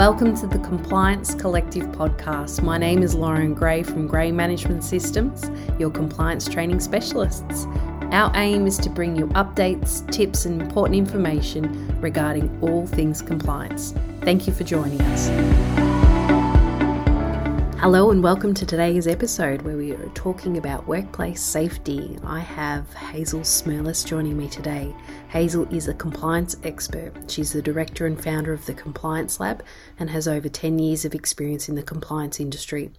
Welcome 0.00 0.34
to 0.38 0.46
the 0.46 0.58
Compliance 0.60 1.34
Collective 1.34 1.84
podcast. 1.88 2.62
My 2.62 2.78
name 2.78 3.02
is 3.02 3.14
Lauren 3.14 3.52
Gray 3.52 3.82
from 3.82 4.06
Gray 4.06 4.32
Management 4.32 4.82
Systems, 4.82 5.50
your 5.78 5.90
compliance 5.90 6.48
training 6.48 6.80
specialists. 6.80 7.66
Our 8.10 8.32
aim 8.34 8.66
is 8.66 8.78
to 8.78 8.88
bring 8.88 9.14
you 9.14 9.26
updates, 9.26 10.10
tips, 10.10 10.46
and 10.46 10.62
important 10.62 10.96
information 10.96 12.00
regarding 12.00 12.48
all 12.62 12.86
things 12.86 13.20
compliance. 13.20 13.92
Thank 14.22 14.46
you 14.46 14.54
for 14.54 14.64
joining 14.64 15.02
us. 15.02 15.89
Hello 17.80 18.10
and 18.10 18.22
welcome 18.22 18.52
to 18.52 18.66
today's 18.66 19.06
episode 19.06 19.62
where 19.62 19.78
we 19.78 19.92
are 19.92 20.08
talking 20.10 20.58
about 20.58 20.86
workplace 20.86 21.42
safety. 21.42 22.18
I 22.22 22.40
have 22.40 22.92
Hazel 22.92 23.40
Smirlis 23.40 24.04
joining 24.04 24.36
me 24.36 24.50
today. 24.50 24.94
Hazel 25.30 25.66
is 25.74 25.88
a 25.88 25.94
compliance 25.94 26.56
expert. 26.62 27.14
She's 27.30 27.54
the 27.54 27.62
director 27.62 28.04
and 28.04 28.22
founder 28.22 28.52
of 28.52 28.66
the 28.66 28.74
Compliance 28.74 29.40
Lab 29.40 29.64
and 29.98 30.10
has 30.10 30.28
over 30.28 30.46
10 30.46 30.78
years 30.78 31.06
of 31.06 31.14
experience 31.14 31.70
in 31.70 31.74
the 31.74 31.82
compliance 31.82 32.38
industry. 32.38 32.90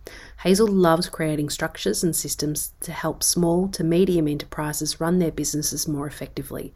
Hazel 0.42 0.68
loves 0.68 1.10
creating 1.10 1.52
structures 1.52 2.04
and 2.04 2.16
systems 2.16 2.74
to 2.80 2.92
help 2.92 3.22
small 3.22 3.68
to 3.68 3.84
medium 3.84 4.28
enterprises 4.28 5.00
run 5.00 5.20
their 5.20 5.32
businesses 5.32 5.88
more 5.88 6.08
effectively. 6.08 6.74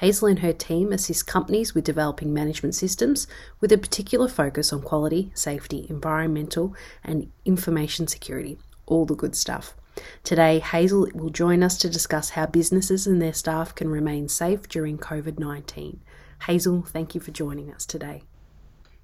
Hazel 0.00 0.28
and 0.28 0.40
her 0.40 0.52
team 0.52 0.92
assist 0.92 1.26
companies 1.26 1.74
with 1.74 1.84
developing 1.84 2.34
management 2.34 2.74
systems 2.74 3.26
with 3.60 3.72
a 3.72 3.78
particular 3.78 4.28
focus 4.28 4.72
on 4.72 4.82
quality, 4.82 5.30
safety, 5.34 5.86
environmental, 5.88 6.74
and 7.02 7.30
information 7.44 8.06
security. 8.06 8.58
All 8.86 9.06
the 9.06 9.14
good 9.14 9.34
stuff. 9.34 9.74
Today, 10.22 10.58
Hazel 10.58 11.08
will 11.14 11.30
join 11.30 11.62
us 11.62 11.78
to 11.78 11.88
discuss 11.88 12.30
how 12.30 12.46
businesses 12.46 13.06
and 13.06 13.22
their 13.22 13.32
staff 13.32 13.74
can 13.74 13.88
remain 13.88 14.28
safe 14.28 14.68
during 14.68 14.98
COVID 14.98 15.38
19. 15.38 16.00
Hazel, 16.42 16.82
thank 16.82 17.14
you 17.14 17.20
for 17.20 17.30
joining 17.30 17.72
us 17.72 17.86
today. 17.86 18.22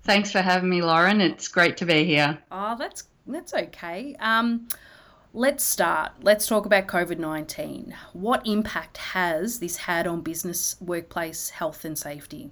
Thanks 0.02 0.30
for 0.30 0.42
having 0.42 0.68
me, 0.68 0.82
Lauren. 0.82 1.20
It's 1.20 1.48
great 1.48 1.78
to 1.78 1.86
be 1.86 2.04
here. 2.04 2.38
Oh, 2.50 2.76
that's 2.76 3.04
that's 3.26 3.54
okay. 3.54 4.16
Um, 4.18 4.68
Let's 5.34 5.64
start. 5.64 6.12
Let's 6.20 6.46
talk 6.46 6.66
about 6.66 6.86
COVID 6.86 7.18
19. 7.18 7.94
What 8.12 8.46
impact 8.46 8.98
has 8.98 9.60
this 9.60 9.78
had 9.78 10.06
on 10.06 10.20
business, 10.20 10.76
workplace 10.80 11.48
health, 11.48 11.86
and 11.86 11.98
safety? 11.98 12.50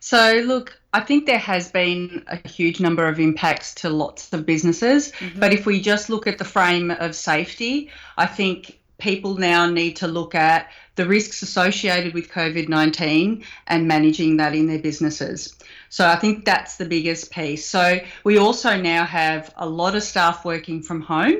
So, 0.00 0.42
look, 0.44 0.80
I 0.92 0.98
think 0.98 1.26
there 1.26 1.38
has 1.38 1.70
been 1.70 2.24
a 2.26 2.48
huge 2.48 2.80
number 2.80 3.06
of 3.06 3.20
impacts 3.20 3.72
to 3.76 3.88
lots 3.88 4.32
of 4.32 4.44
businesses. 4.44 5.12
Mm-hmm. 5.12 5.38
But 5.38 5.52
if 5.52 5.64
we 5.64 5.80
just 5.80 6.10
look 6.10 6.26
at 6.26 6.38
the 6.38 6.44
frame 6.44 6.90
of 6.90 7.14
safety, 7.14 7.90
I 8.18 8.26
think 8.26 8.80
people 9.02 9.34
now 9.34 9.68
need 9.68 9.96
to 9.96 10.06
look 10.06 10.34
at 10.34 10.70
the 10.94 11.04
risks 11.04 11.42
associated 11.42 12.14
with 12.14 12.30
COVID 12.30 12.68
19 12.68 13.44
and 13.66 13.88
managing 13.88 14.36
that 14.36 14.54
in 14.54 14.68
their 14.68 14.78
businesses. 14.78 15.54
So 15.88 16.06
I 16.06 16.16
think 16.16 16.44
that's 16.44 16.76
the 16.76 16.84
biggest 16.84 17.32
piece. 17.32 17.66
So 17.66 17.98
we 18.24 18.38
also 18.38 18.80
now 18.80 19.04
have 19.04 19.52
a 19.56 19.68
lot 19.68 19.96
of 19.96 20.04
staff 20.04 20.44
working 20.44 20.82
from 20.82 21.00
home, 21.02 21.38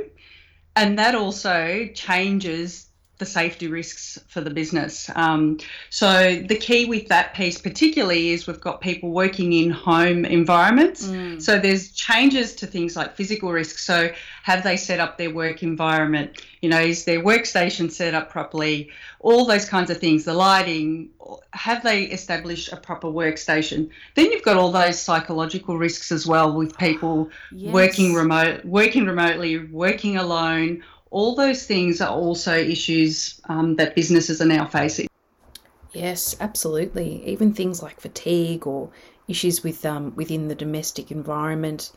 and 0.75 0.99
that 0.99 1.15
also 1.15 1.89
changes 1.95 2.89
the 3.23 3.27
safety 3.27 3.69
risks 3.69 4.19
for 4.27 4.41
the 4.41 4.51
business. 4.51 5.09
Um, 5.15 5.59
so 5.91 6.43
the 6.45 6.57
key 6.57 6.87
with 6.87 7.07
that 7.07 7.35
piece 7.35 7.57
particularly 7.57 8.31
is 8.31 8.49
we've 8.49 8.61
got 8.61 8.81
people 8.81 9.13
working 9.13 9.53
in 9.53 9.71
home 9.71 10.25
environments. 10.25 11.07
Mm. 11.07 11.41
So 11.41 11.61
there's 11.61 11.93
changes 11.93 12.57
to 12.57 12.67
things 12.67 12.97
like 12.97 13.15
physical 13.15 13.53
risks. 13.53 13.85
So 13.85 14.11
have 14.43 14.65
they 14.65 14.77
set 14.77 14.99
up 14.99 15.19
their 15.19 15.33
work 15.33 15.63
environment? 15.63 16.43
You 16.63 16.71
know, 16.71 16.81
is 16.81 17.05
their 17.05 17.21
workstation 17.21 17.93
set 17.93 18.13
up 18.13 18.29
properly? 18.29 18.91
All 19.21 19.45
those 19.45 19.69
kinds 19.69 19.89
of 19.89 19.99
things. 19.99 20.25
The 20.25 20.35
lighting. 20.35 21.11
Have 21.53 21.85
they 21.85 22.03
established 22.03 22.73
a 22.73 22.77
proper 22.77 23.07
workstation? 23.07 23.91
Then 24.17 24.33
you've 24.33 24.43
got 24.43 24.57
all 24.57 24.73
those 24.73 25.01
psychological 25.01 25.79
risks 25.79 26.11
as 26.11 26.27
well 26.27 26.57
with 26.57 26.77
people 26.77 27.31
yes. 27.53 27.73
working 27.73 28.15
remote, 28.15 28.65
working 28.65 29.07
remotely, 29.07 29.59
working 29.59 30.17
alone 30.17 30.83
all 31.13 31.35
those 31.35 31.65
things 31.67 32.01
are 32.01 32.11
also 32.11 32.57
issues 32.57 33.41
um, 33.49 33.77
that 33.77 33.95
businesses 33.95 34.41
are 34.41 34.47
now 34.47 34.67
facing. 34.67 35.07
Yes, 35.93 36.35
absolutely. 36.41 37.23
Even 37.27 37.53
things 37.53 37.83
like 37.83 38.01
fatigue 38.01 38.67
or 38.67 38.91
issues 39.29 39.63
with 39.63 39.85
um, 39.85 40.15
within 40.17 40.49
the 40.49 40.55
domestic 40.55 41.11
environment, 41.11 41.93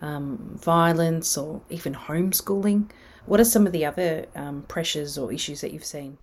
um, 0.00 0.56
violence, 0.62 1.36
or 1.36 1.60
even 1.68 1.92
homeschooling. 1.92 2.90
What 3.26 3.40
are 3.40 3.44
some 3.44 3.66
of 3.66 3.72
the 3.72 3.84
other 3.84 4.26
um, 4.36 4.62
pressures 4.68 5.18
or 5.18 5.32
issues 5.32 5.60
that 5.60 5.72
you've 5.72 5.84
seen? 5.84 6.18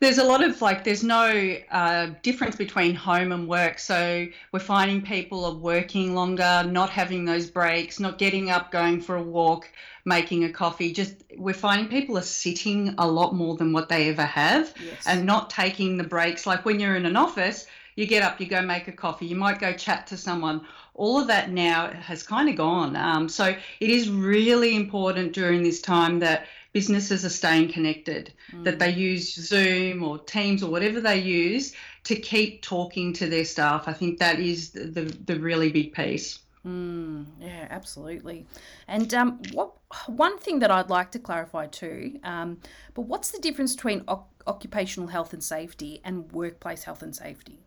There's 0.00 0.18
a 0.18 0.24
lot 0.24 0.44
of 0.44 0.60
like, 0.60 0.84
there's 0.84 1.02
no 1.02 1.56
uh, 1.70 2.10
difference 2.22 2.56
between 2.56 2.94
home 2.94 3.32
and 3.32 3.48
work. 3.48 3.78
So 3.78 4.26
we're 4.52 4.58
finding 4.58 5.00
people 5.02 5.44
are 5.44 5.54
working 5.54 6.14
longer, 6.14 6.64
not 6.68 6.90
having 6.90 7.24
those 7.24 7.46
breaks, 7.46 7.98
not 7.98 8.18
getting 8.18 8.50
up, 8.50 8.70
going 8.70 9.00
for 9.00 9.16
a 9.16 9.22
walk, 9.22 9.70
making 10.04 10.44
a 10.44 10.52
coffee. 10.52 10.92
Just 10.92 11.24
we're 11.36 11.54
finding 11.54 11.88
people 11.88 12.18
are 12.18 12.22
sitting 12.22 12.94
a 12.98 13.06
lot 13.06 13.34
more 13.34 13.56
than 13.56 13.72
what 13.72 13.88
they 13.88 14.10
ever 14.10 14.24
have 14.24 14.74
yes. 14.84 15.06
and 15.06 15.24
not 15.24 15.48
taking 15.50 15.96
the 15.96 16.04
breaks. 16.04 16.46
Like 16.46 16.64
when 16.64 16.78
you're 16.78 16.96
in 16.96 17.06
an 17.06 17.16
office, 17.16 17.66
you 17.96 18.06
get 18.06 18.22
up, 18.22 18.38
you 18.40 18.46
go 18.46 18.60
make 18.60 18.88
a 18.88 18.92
coffee, 18.92 19.26
you 19.26 19.36
might 19.36 19.58
go 19.58 19.72
chat 19.72 20.06
to 20.08 20.16
someone. 20.16 20.60
All 20.94 21.18
of 21.18 21.26
that 21.26 21.50
now 21.50 21.90
has 21.90 22.22
kind 22.22 22.48
of 22.48 22.56
gone. 22.56 22.94
Um, 22.94 23.28
so 23.28 23.46
it 23.46 23.90
is 23.90 24.10
really 24.10 24.76
important 24.76 25.32
during 25.32 25.62
this 25.62 25.80
time 25.80 26.18
that 26.20 26.46
businesses 26.76 27.24
are 27.24 27.30
staying 27.30 27.72
connected, 27.72 28.30
mm. 28.52 28.62
that 28.64 28.78
they 28.78 28.90
use 28.90 29.34
Zoom 29.34 30.02
or 30.02 30.18
Teams 30.18 30.62
or 30.62 30.70
whatever 30.70 31.00
they 31.00 31.18
use 31.18 31.72
to 32.04 32.14
keep 32.14 32.60
talking 32.60 33.14
to 33.14 33.26
their 33.30 33.46
staff. 33.46 33.88
I 33.88 33.94
think 33.94 34.18
that 34.18 34.40
is 34.40 34.72
the, 34.72 34.84
the, 34.84 35.02
the 35.24 35.40
really 35.40 35.72
big 35.72 35.94
piece. 35.94 36.40
Mm, 36.66 37.24
yeah, 37.40 37.66
absolutely. 37.70 38.44
And 38.86 39.14
um, 39.14 39.40
what 39.52 39.72
one 40.06 40.36
thing 40.36 40.58
that 40.58 40.70
I'd 40.70 40.90
like 40.90 41.12
to 41.12 41.18
clarify 41.18 41.66
too, 41.66 42.20
um, 42.22 42.58
but 42.92 43.06
what's 43.06 43.30
the 43.30 43.38
difference 43.38 43.74
between 43.74 44.04
o- 44.06 44.26
occupational 44.46 45.08
health 45.08 45.32
and 45.32 45.42
safety 45.42 46.02
and 46.04 46.30
workplace 46.30 46.84
health 46.84 47.02
and 47.02 47.16
safety? 47.16 47.58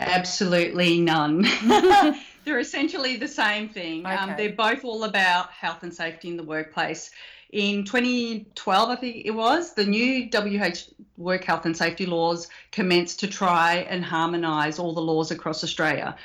Absolutely 0.00 0.98
none. 0.98 1.42
they're 2.44 2.58
essentially 2.58 3.16
the 3.16 3.28
same 3.28 3.68
thing. 3.68 4.06
Um, 4.06 4.12
okay. 4.12 4.22
Um, 4.22 4.34
they're 4.38 4.56
both 4.56 4.82
all 4.82 5.04
about 5.04 5.50
health 5.50 5.82
and 5.82 5.92
safety 5.92 6.28
in 6.28 6.38
the 6.38 6.42
workplace 6.42 7.10
in 7.52 7.84
2012, 7.84 8.88
I 8.88 8.96
think 8.96 9.26
it 9.26 9.30
was, 9.30 9.74
the 9.74 9.84
new 9.84 10.28
WH 10.30 10.88
work 11.18 11.44
health 11.44 11.66
and 11.66 11.76
safety 11.76 12.06
laws 12.06 12.48
commenced 12.70 13.20
to 13.20 13.28
try 13.28 13.86
and 13.88 14.02
harmonise 14.02 14.78
all 14.78 14.94
the 14.94 15.02
laws 15.02 15.30
across 15.30 15.62
Australia. 15.62 16.16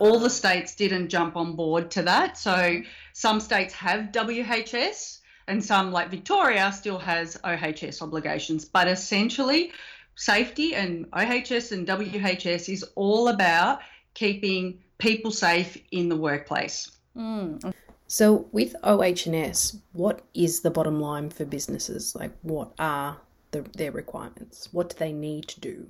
All 0.00 0.18
the 0.18 0.26
ah. 0.26 0.28
states 0.28 0.74
didn't 0.74 1.08
jump 1.08 1.36
on 1.36 1.54
board 1.54 1.90
to 1.92 2.02
that. 2.02 2.36
So 2.36 2.82
some 3.12 3.40
states 3.40 3.74
have 3.74 4.12
WHS 4.12 5.20
and 5.46 5.64
some, 5.64 5.92
like 5.92 6.10
Victoria, 6.10 6.72
still 6.72 6.98
has 6.98 7.38
OHS 7.44 8.02
obligations. 8.02 8.64
But 8.64 8.88
essentially, 8.88 9.72
safety 10.16 10.74
and 10.74 11.06
OHS 11.12 11.72
and 11.72 11.86
WHS 11.86 12.72
is 12.72 12.84
all 12.96 13.28
about 13.28 13.80
keeping 14.14 14.80
people 14.98 15.30
safe 15.30 15.78
in 15.90 16.08
the 16.08 16.16
workplace. 16.16 16.90
Mm. 17.16 17.72
So 18.12 18.46
with 18.52 18.76
OH&S, 18.82 19.78
what 19.94 20.20
is 20.34 20.60
the 20.60 20.70
bottom 20.70 21.00
line 21.00 21.30
for 21.30 21.46
businesses? 21.46 22.14
Like 22.14 22.32
what 22.42 22.74
are 22.78 23.16
the, 23.52 23.62
their 23.74 23.90
requirements? 23.90 24.68
What 24.70 24.90
do 24.90 24.96
they 24.98 25.14
need 25.14 25.48
to 25.48 25.60
do? 25.60 25.86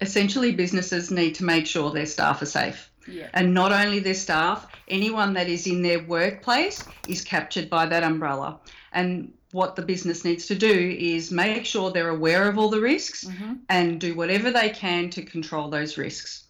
Essentially, 0.00 0.50
businesses 0.50 1.12
need 1.12 1.36
to 1.36 1.44
make 1.44 1.68
sure 1.68 1.92
their 1.92 2.04
staff 2.04 2.42
are 2.42 2.46
safe. 2.46 2.90
Yeah. 3.06 3.28
And 3.32 3.54
not 3.54 3.70
only 3.70 4.00
their 4.00 4.14
staff, 4.14 4.66
anyone 4.88 5.34
that 5.34 5.46
is 5.46 5.68
in 5.68 5.82
their 5.82 6.02
workplace 6.02 6.84
is 7.06 7.22
captured 7.22 7.70
by 7.70 7.86
that 7.86 8.02
umbrella. 8.02 8.58
And 8.90 9.32
what 9.52 9.76
the 9.76 9.82
business 9.82 10.24
needs 10.24 10.46
to 10.46 10.56
do 10.56 10.96
is 10.98 11.30
make 11.30 11.64
sure 11.64 11.92
they're 11.92 12.08
aware 12.08 12.48
of 12.48 12.58
all 12.58 12.70
the 12.70 12.80
risks 12.80 13.22
mm-hmm. 13.22 13.54
and 13.68 14.00
do 14.00 14.16
whatever 14.16 14.50
they 14.50 14.70
can 14.70 15.10
to 15.10 15.22
control 15.22 15.70
those 15.70 15.96
risks. 15.96 16.42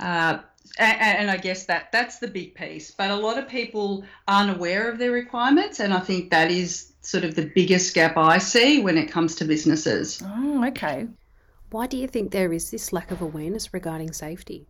Uh, 0.00 0.38
and, 0.78 1.18
and, 1.18 1.30
I 1.30 1.36
guess 1.36 1.66
that 1.66 1.92
that's 1.92 2.18
the 2.18 2.28
big 2.28 2.54
piece. 2.54 2.90
But 2.90 3.10
a 3.10 3.16
lot 3.16 3.38
of 3.38 3.48
people 3.48 4.04
aren't 4.26 4.56
aware 4.56 4.90
of 4.90 4.98
their 4.98 5.12
requirements, 5.12 5.80
and 5.80 5.92
I 5.92 6.00
think 6.00 6.30
that 6.30 6.50
is 6.50 6.92
sort 7.02 7.24
of 7.24 7.34
the 7.34 7.50
biggest 7.54 7.94
gap 7.94 8.16
I 8.16 8.38
see 8.38 8.80
when 8.80 8.96
it 8.96 9.10
comes 9.10 9.34
to 9.36 9.44
businesses. 9.44 10.22
Oh, 10.24 10.66
okay. 10.68 11.06
Why 11.70 11.86
do 11.86 11.96
you 11.96 12.08
think 12.08 12.30
there 12.30 12.52
is 12.52 12.70
this 12.70 12.92
lack 12.92 13.10
of 13.10 13.20
awareness 13.20 13.74
regarding 13.74 14.12
safety? 14.12 14.66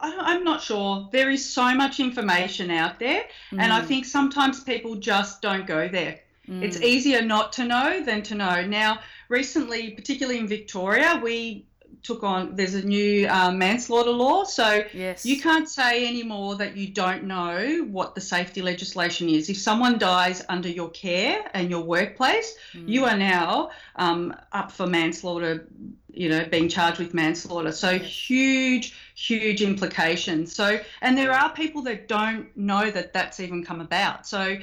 I'm 0.00 0.44
not 0.44 0.62
sure. 0.62 1.08
There 1.12 1.30
is 1.30 1.48
so 1.48 1.74
much 1.74 1.98
information 1.98 2.70
out 2.70 2.98
there, 2.98 3.24
mm. 3.50 3.60
and 3.60 3.72
I 3.72 3.80
mm. 3.80 3.86
think 3.86 4.04
sometimes 4.04 4.62
people 4.62 4.94
just 4.96 5.42
don't 5.42 5.66
go 5.66 5.88
there. 5.88 6.20
Mm. 6.48 6.62
It's 6.62 6.80
easier 6.80 7.22
not 7.22 7.52
to 7.54 7.64
know 7.64 8.02
than 8.04 8.22
to 8.24 8.34
know. 8.34 8.64
Now, 8.64 9.00
recently, 9.28 9.90
particularly 9.90 10.38
in 10.38 10.46
Victoria, 10.46 11.20
we 11.22 11.66
took 12.08 12.24
on 12.24 12.56
there's 12.56 12.74
a 12.74 12.82
new 12.82 13.28
um, 13.28 13.58
manslaughter 13.58 14.10
law 14.10 14.42
so 14.42 14.82
yes. 14.94 15.26
you 15.26 15.40
can't 15.40 15.68
say 15.68 16.08
anymore 16.08 16.56
that 16.56 16.74
you 16.74 16.88
don't 16.88 17.24
know 17.24 17.86
what 17.90 18.14
the 18.14 18.20
safety 18.20 18.62
legislation 18.62 19.28
is 19.28 19.50
if 19.50 19.58
someone 19.58 19.98
dies 19.98 20.42
under 20.48 20.70
your 20.70 20.88
care 20.90 21.44
and 21.52 21.68
your 21.68 21.82
workplace 21.82 22.56
mm. 22.72 22.88
you 22.88 23.04
are 23.04 23.16
now 23.16 23.70
um, 23.96 24.34
up 24.52 24.72
for 24.72 24.86
manslaughter 24.86 25.68
you 26.18 26.28
know, 26.28 26.44
being 26.46 26.68
charged 26.68 26.98
with 26.98 27.14
manslaughter. 27.14 27.70
So 27.70 27.96
huge, 27.96 28.92
huge 29.14 29.62
implications. 29.62 30.52
So, 30.52 30.80
and 31.00 31.16
there 31.16 31.32
are 31.32 31.52
people 31.52 31.82
that 31.82 32.08
don't 32.08 32.48
know 32.56 32.90
that 32.90 33.12
that's 33.12 33.38
even 33.38 33.64
come 33.64 33.80
about. 33.80 34.26
So, 34.26 34.56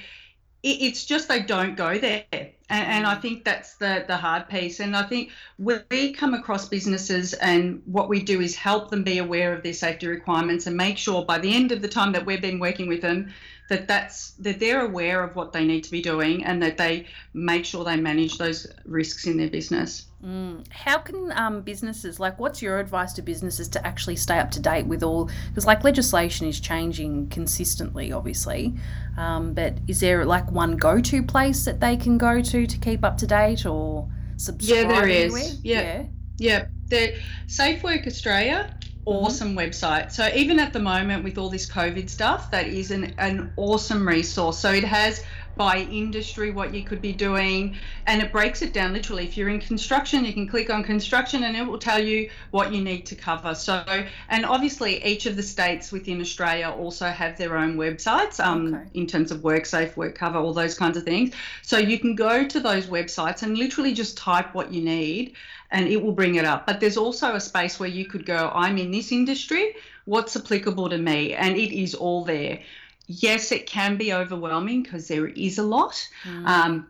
it's 0.65 1.05
just 1.05 1.27
they 1.27 1.41
don't 1.43 1.77
go 1.77 1.97
there. 1.97 2.25
And, 2.31 2.51
and, 2.69 3.05
I 3.05 3.15
think 3.15 3.43
that's 3.43 3.75
the, 3.75 4.03
the 4.07 4.17
hard 4.17 4.49
piece. 4.49 4.79
And 4.79 4.95
I 4.95 5.03
think 5.03 5.29
we 5.59 6.13
come 6.13 6.33
across 6.33 6.67
businesses 6.67 7.33
and 7.33 7.83
what 7.85 8.09
we 8.09 8.23
do 8.23 8.41
is 8.41 8.55
help 8.55 8.89
them 8.89 9.03
be 9.03 9.19
aware 9.19 9.53
of 9.53 9.61
their 9.61 9.73
safety 9.73 10.07
requirements 10.07 10.65
and 10.65 10.75
make 10.75 10.97
sure 10.97 11.23
by 11.23 11.37
the 11.37 11.53
end 11.53 11.71
of 11.71 11.83
the 11.83 11.87
time 11.87 12.11
that 12.13 12.25
we've 12.25 12.41
been 12.41 12.59
working 12.59 12.87
with 12.87 13.01
them 13.01 13.31
that 13.69 13.87
that's 13.87 14.31
that 14.31 14.59
they're 14.59 14.85
aware 14.85 15.23
of 15.23 15.35
what 15.35 15.51
they 15.51 15.65
need 15.65 15.83
to 15.83 15.91
be 15.91 16.01
doing 16.01 16.43
and 16.43 16.61
that 16.61 16.77
they 16.77 17.05
make 17.33 17.65
sure 17.65 17.83
they 17.83 17.97
manage 17.97 18.37
those 18.37 18.67
risks 18.85 19.27
in 19.27 19.37
their 19.37 19.49
business. 19.49 20.05
Mm. 20.25 20.65
How 20.71 20.97
can 20.97 21.31
um, 21.35 21.61
businesses 21.61 22.19
like 22.19 22.39
what's 22.39 22.59
your 22.59 22.79
advice 22.79 23.13
to 23.13 23.21
businesses 23.21 23.67
to 23.69 23.85
actually 23.85 24.15
stay 24.15 24.39
up 24.39 24.49
to 24.51 24.59
date 24.59 24.87
with 24.87 25.03
all 25.03 25.29
because 25.49 25.67
like 25.67 25.83
legislation 25.83 26.47
is 26.47 26.59
changing 26.59 27.29
consistently, 27.29 28.11
obviously, 28.11 28.73
um, 29.17 29.53
but 29.53 29.77
is 29.87 29.99
there 29.99 30.25
like 30.25 30.51
one 30.51 30.77
go-to 30.77 31.21
place 31.21 31.63
that 31.65 31.79
they 31.79 31.95
can 31.95 32.17
go 32.17 32.41
to 32.41 32.65
to 32.65 32.77
keep 32.79 33.03
up 33.03 33.17
to 33.19 33.27
date 33.27 33.67
or 33.67 34.09
subscribe? 34.37 34.77
Yeah, 34.77 34.87
there 34.87 35.07
is. 35.07 35.33
Anywhere? 35.33 35.53
Yeah. 35.63 35.81
yeah. 35.81 36.05
Yeah, 36.37 36.67
the 36.87 37.15
Safe 37.47 37.83
Work 37.83 38.07
Australia 38.07 38.75
Mm-hmm. 39.05 39.25
awesome 39.25 39.55
website. 39.55 40.11
So 40.11 40.27
even 40.33 40.59
at 40.59 40.73
the 40.73 40.79
moment 40.79 41.23
with 41.23 41.37
all 41.37 41.49
this 41.49 41.69
COVID 41.69 42.09
stuff, 42.09 42.49
that 42.49 42.65
is 42.65 42.89
an, 42.89 43.13
an 43.19 43.53
awesome 43.55 44.07
resource. 44.07 44.57
So 44.57 44.71
it 44.71 44.83
has 44.83 45.23
by 45.55 45.77
industry 45.77 46.51
what 46.51 46.73
you 46.73 46.83
could 46.83 47.01
be 47.01 47.13
doing 47.13 47.75
and 48.07 48.21
it 48.21 48.31
breaks 48.31 48.61
it 48.61 48.73
down 48.73 48.93
literally 48.93 49.23
if 49.23 49.37
you're 49.37 49.49
in 49.49 49.59
construction 49.59 50.25
you 50.25 50.33
can 50.33 50.47
click 50.47 50.69
on 50.69 50.83
construction 50.83 51.43
and 51.43 51.55
it 51.55 51.65
will 51.65 51.77
tell 51.77 52.03
you 52.03 52.29
what 52.51 52.73
you 52.73 52.83
need 52.83 53.05
to 53.05 53.15
cover 53.15 53.55
so 53.55 53.83
and 54.29 54.45
obviously 54.45 55.03
each 55.05 55.25
of 55.25 55.35
the 55.35 55.43
states 55.43 55.91
within 55.91 56.19
australia 56.19 56.69
also 56.69 57.07
have 57.07 57.37
their 57.37 57.57
own 57.57 57.75
websites 57.75 58.43
um, 58.43 58.73
okay. 58.73 58.83
in 58.93 59.07
terms 59.07 59.31
of 59.31 59.39
WorkSafe 59.39 59.93
WorkCover 59.93 60.35
all 60.35 60.53
those 60.53 60.77
kinds 60.77 60.97
of 60.97 61.03
things 61.03 61.33
so 61.61 61.77
you 61.77 61.99
can 61.99 62.15
go 62.15 62.45
to 62.45 62.59
those 62.59 62.87
websites 62.87 63.43
and 63.43 63.57
literally 63.57 63.93
just 63.93 64.17
type 64.17 64.53
what 64.53 64.73
you 64.73 64.81
need 64.81 65.35
and 65.71 65.87
it 65.87 66.01
will 66.01 66.11
bring 66.11 66.35
it 66.35 66.45
up. 66.45 66.65
But 66.65 66.79
there's 66.79 66.97
also 66.97 67.35
a 67.35 67.41
space 67.41 67.79
where 67.79 67.89
you 67.89 68.05
could 68.05 68.25
go, 68.25 68.51
I'm 68.53 68.77
in 68.77 68.91
this 68.91 69.11
industry, 69.11 69.75
what's 70.05 70.35
applicable 70.35 70.89
to 70.89 70.97
me? 70.97 71.33
And 71.33 71.57
it 71.57 71.77
is 71.77 71.95
all 71.95 72.23
there. 72.23 72.59
Yes, 73.07 73.51
it 73.51 73.67
can 73.67 73.97
be 73.97 74.13
overwhelming 74.13 74.83
because 74.83 75.07
there 75.07 75.27
is 75.27 75.57
a 75.57 75.63
lot. 75.63 76.07
Mm. 76.23 76.47
Um, 76.47 76.87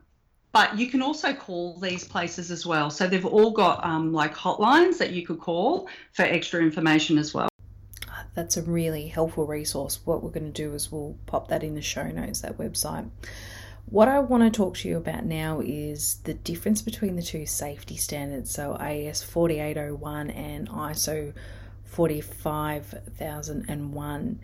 but 0.51 0.79
you 0.79 0.87
can 0.87 1.01
also 1.01 1.33
call 1.33 1.77
these 1.79 2.05
places 2.05 2.49
as 2.49 2.65
well. 2.65 2.89
So 2.89 3.07
they've 3.07 3.25
all 3.25 3.51
got 3.51 3.83
um, 3.83 4.13
like 4.13 4.33
hotlines 4.33 4.97
that 4.99 5.11
you 5.11 5.25
could 5.25 5.41
call 5.41 5.89
for 6.13 6.23
extra 6.23 6.61
information 6.61 7.17
as 7.17 7.33
well. 7.33 7.49
That's 8.35 8.55
a 8.55 8.61
really 8.61 9.07
helpful 9.07 9.45
resource. 9.45 9.99
What 10.05 10.23
we're 10.23 10.29
going 10.29 10.51
to 10.51 10.51
do 10.51 10.73
is 10.73 10.91
we'll 10.91 11.17
pop 11.25 11.49
that 11.49 11.63
in 11.63 11.75
the 11.75 11.81
show 11.81 12.07
notes, 12.07 12.41
that 12.41 12.57
website. 12.57 13.09
What 13.87 14.07
I 14.07 14.19
want 14.19 14.43
to 14.43 14.49
talk 14.49 14.77
to 14.77 14.87
you 14.87 14.95
about 14.97 15.25
now 15.25 15.61
is 15.61 16.15
the 16.23 16.33
difference 16.33 16.81
between 16.81 17.17
the 17.17 17.21
two 17.21 17.45
safety 17.45 17.97
standards, 17.97 18.49
so 18.49 18.73
AS 18.75 19.21
4801 19.23 20.31
and 20.31 20.67
ISO 20.69 21.33
45001. 21.83 24.39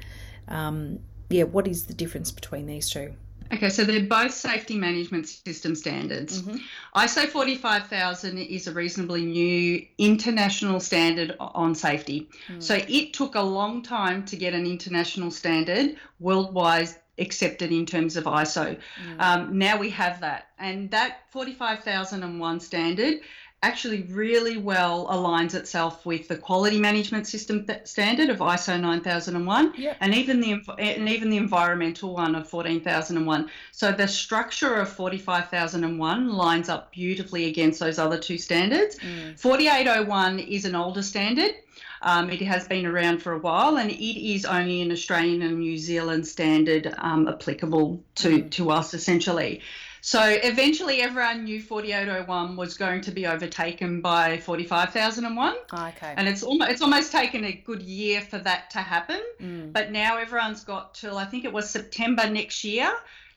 Um, 0.47 1.00
yeah, 1.31 1.44
what 1.44 1.68
is 1.68 1.86
the 1.86 1.94
difference 1.94 2.31
between 2.31 2.66
these 2.66 2.89
two? 2.89 3.13
Okay, 3.54 3.69
so 3.69 3.83
they're 3.83 4.04
both 4.04 4.31
safety 4.31 4.78
management 4.78 5.28
system 5.28 5.75
standards. 5.75 6.42
Mm-hmm. 6.42 6.57
ISO 6.95 7.28
45000 7.28 8.38
is 8.38 8.68
a 8.68 8.72
reasonably 8.72 9.25
new 9.25 9.86
international 9.98 10.80
standard 10.80 11.36
on 11.39 11.75
safety. 11.75 12.30
Mm. 12.48 12.63
So 12.63 12.75
it 12.88 13.13
took 13.13 13.36
a 13.36 13.42
long 13.42 13.81
time 13.81 14.24
to 14.28 14.38
get 14.38 14.54
an 14.54 14.66
international 14.66 15.31
standard 15.31 15.98
worldwide 16.19 16.89
accepted 17.18 17.72
in 17.72 17.86
terms 17.86 18.16
of 18.16 18.24
ISO. 18.24 18.78
Mm. 18.78 19.19
Um, 19.19 19.57
now 19.57 19.78
we 19.78 19.89
have 19.89 20.22
that. 20.22 20.48
And 20.57 20.89
that 20.92 21.19
45001 21.31 22.60
standard 22.62 23.19
actually 23.63 24.01
really 24.03 24.57
well 24.57 25.07
aligns 25.07 25.53
itself 25.53 26.03
with 26.05 26.27
the 26.27 26.35
quality 26.35 26.79
management 26.79 27.27
system 27.27 27.65
standard 27.83 28.29
of 28.29 28.39
ISO 28.39 28.79
9001 28.79 29.73
yep. 29.77 29.97
and 29.99 30.15
even 30.15 30.41
the 30.41 30.59
and 30.79 31.07
even 31.07 31.29
the 31.29 31.37
environmental 31.37 32.13
one 32.15 32.33
of 32.33 32.47
14001 32.47 33.49
so 33.71 33.91
the 33.91 34.07
structure 34.07 34.75
of 34.75 34.89
45001 34.89 36.29
lines 36.29 36.69
up 36.69 36.91
beautifully 36.91 37.45
against 37.45 37.79
those 37.79 37.99
other 37.99 38.17
two 38.17 38.37
standards 38.37 38.97
mm. 38.97 39.39
4801 39.39 40.39
is 40.39 40.65
an 40.65 40.73
older 40.73 41.03
standard 41.03 41.53
um, 42.01 42.30
it 42.30 42.42
has 42.42 42.68
been 42.68 42.86
around 42.86 43.21
for 43.21 43.33
a 43.33 43.38
while 43.38 43.77
and 43.77 43.92
it 43.92 44.03
is 44.03 44.45
only 44.45 44.81
an 44.81 44.92
Australian 44.92 45.42
and 45.42 45.59
New 45.59 45.77
Zealand 45.77 46.27
standard 46.27 46.94
um, 46.98 47.27
applicable 47.27 48.03
to, 48.15 48.44
mm. 48.44 48.51
to 48.51 48.71
us 48.71 48.94
essentially. 48.94 49.62
So 50.03 50.19
eventually 50.24 51.01
everyone 51.01 51.44
knew 51.44 51.62
4801 51.62 52.56
was 52.56 52.75
going 52.75 53.01
to 53.01 53.12
be 53.12 53.27
overtaken 53.27 54.01
by 54.01 54.38
45001. 54.38 55.56
Oh, 55.74 55.88
okay. 55.89 56.13
And 56.18 56.27
it's 56.27 56.42
almost, 56.42 56.71
it's 56.71 56.81
almost 56.81 57.12
taken 57.12 57.45
a 57.45 57.51
good 57.51 57.83
year 57.83 58.21
for 58.21 58.39
that 58.39 58.71
to 58.71 58.80
happen. 58.80 59.21
Mm. 59.39 59.71
But 59.71 59.92
now 59.92 60.18
everyone's 60.18 60.63
got 60.63 60.95
till, 60.95 61.19
I 61.19 61.25
think 61.25 61.45
it 61.45 61.54
was 61.54 61.69
September 61.69 62.27
next 62.27 62.63
year 62.63 62.92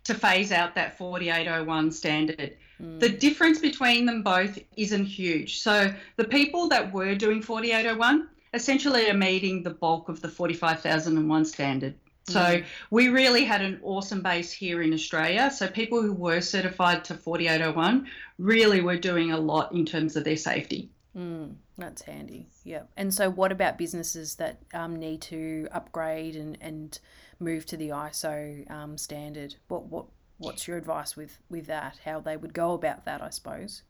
to 0.05 0.15
phase 0.15 0.53
out 0.53 0.75
that 0.77 0.97
4801 0.97 1.93
standard. 1.93 2.57
Mm. 2.83 2.99
The 2.99 3.11
difference 3.11 3.59
between 3.59 4.07
them 4.07 4.23
both 4.23 4.59
isn't 4.75 5.05
huge. 5.05 5.61
So 5.61 5.93
the 6.17 6.25
people 6.25 6.69
that 6.69 6.95
were 6.95 7.15
doing 7.15 7.43
4801 7.43 8.29
essentially 8.55 9.11
are 9.11 9.15
meeting 9.15 9.63
the 9.63 9.71
bulk 9.71 10.09
of 10.09 10.21
the 10.21 10.29
45,001 10.29 11.45
standard. 11.45 11.95
So 12.27 12.41
mm. 12.41 12.65
we 12.91 13.09
really 13.09 13.45
had 13.45 13.61
an 13.61 13.81
awesome 13.83 14.23
base 14.23 14.51
here 14.51 14.81
in 14.81 14.95
Australia. 14.95 15.51
So 15.51 15.69
people 15.69 16.01
who 16.01 16.15
were 16.15 16.41
certified 16.41 17.05
to 17.07 17.15
4801 17.15 18.07
really 18.39 18.81
were 18.81 18.97
doing 18.97 19.33
a 19.33 19.37
lot 19.39 19.73
in 19.73 19.85
terms 19.85 20.17
of 20.17 20.25
their 20.25 20.37
safety. 20.37 20.91
Mm, 21.17 21.57
that's 21.77 22.03
handy. 22.03 22.47
Yeah. 22.65 22.85
And 22.97 23.13
so 23.13 23.31
what 23.31 23.53
about 23.53 23.77
businesses 23.77 24.37
that 24.37 24.59
um, 24.73 24.97
need 24.97 25.21
to 25.23 25.69
upgrade 25.71 26.35
and, 26.35 26.57
and 26.61 26.99
move 27.41 27.67
to 27.67 27.77
the 27.77 27.91
ISO 27.91 28.69
um, 28.71 28.97
standard? 28.97 29.55
What 29.69 29.87
what 29.87 30.07
what's 30.39 30.67
your 30.67 30.77
advice 30.77 31.17
with 31.17 31.39
with 31.51 31.67
that? 31.67 32.01
How 32.05 32.21
they 32.21 32.37
would 32.37 32.55
go 32.55 32.73
about 32.73 33.05
that, 33.05 33.23
I 33.23 33.31
suppose. 33.31 33.83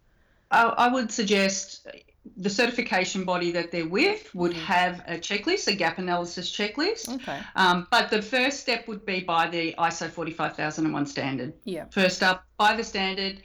I, 0.51 0.65
I 0.65 0.89
would 0.89 1.11
suggest 1.11 1.87
the 2.37 2.51
certification 2.51 3.25
body 3.25 3.51
that 3.53 3.71
they're 3.71 3.89
with 3.89 4.35
would 4.35 4.53
mm. 4.53 4.63
have 4.63 5.01
a 5.07 5.19
checklist, 5.19 5.69
a 5.69 5.75
gap 5.75 5.99
analysis 5.99 6.51
checklist. 6.51 7.15
Okay. 7.15 7.41
Um, 7.55 7.87
but 7.91 8.11
the 8.11 8.23
first 8.23 8.61
step 8.61 8.89
would 8.89 9.05
be 9.05 9.21
buy 9.21 9.49
the 9.49 9.75
ISO 9.79 10.09
45001 10.11 11.07
standard. 11.07 11.53
Yeah. 11.65 11.85
First 11.91 12.23
up, 12.23 12.45
buy 12.57 12.77
the 12.77 12.85
standard, 12.85 13.43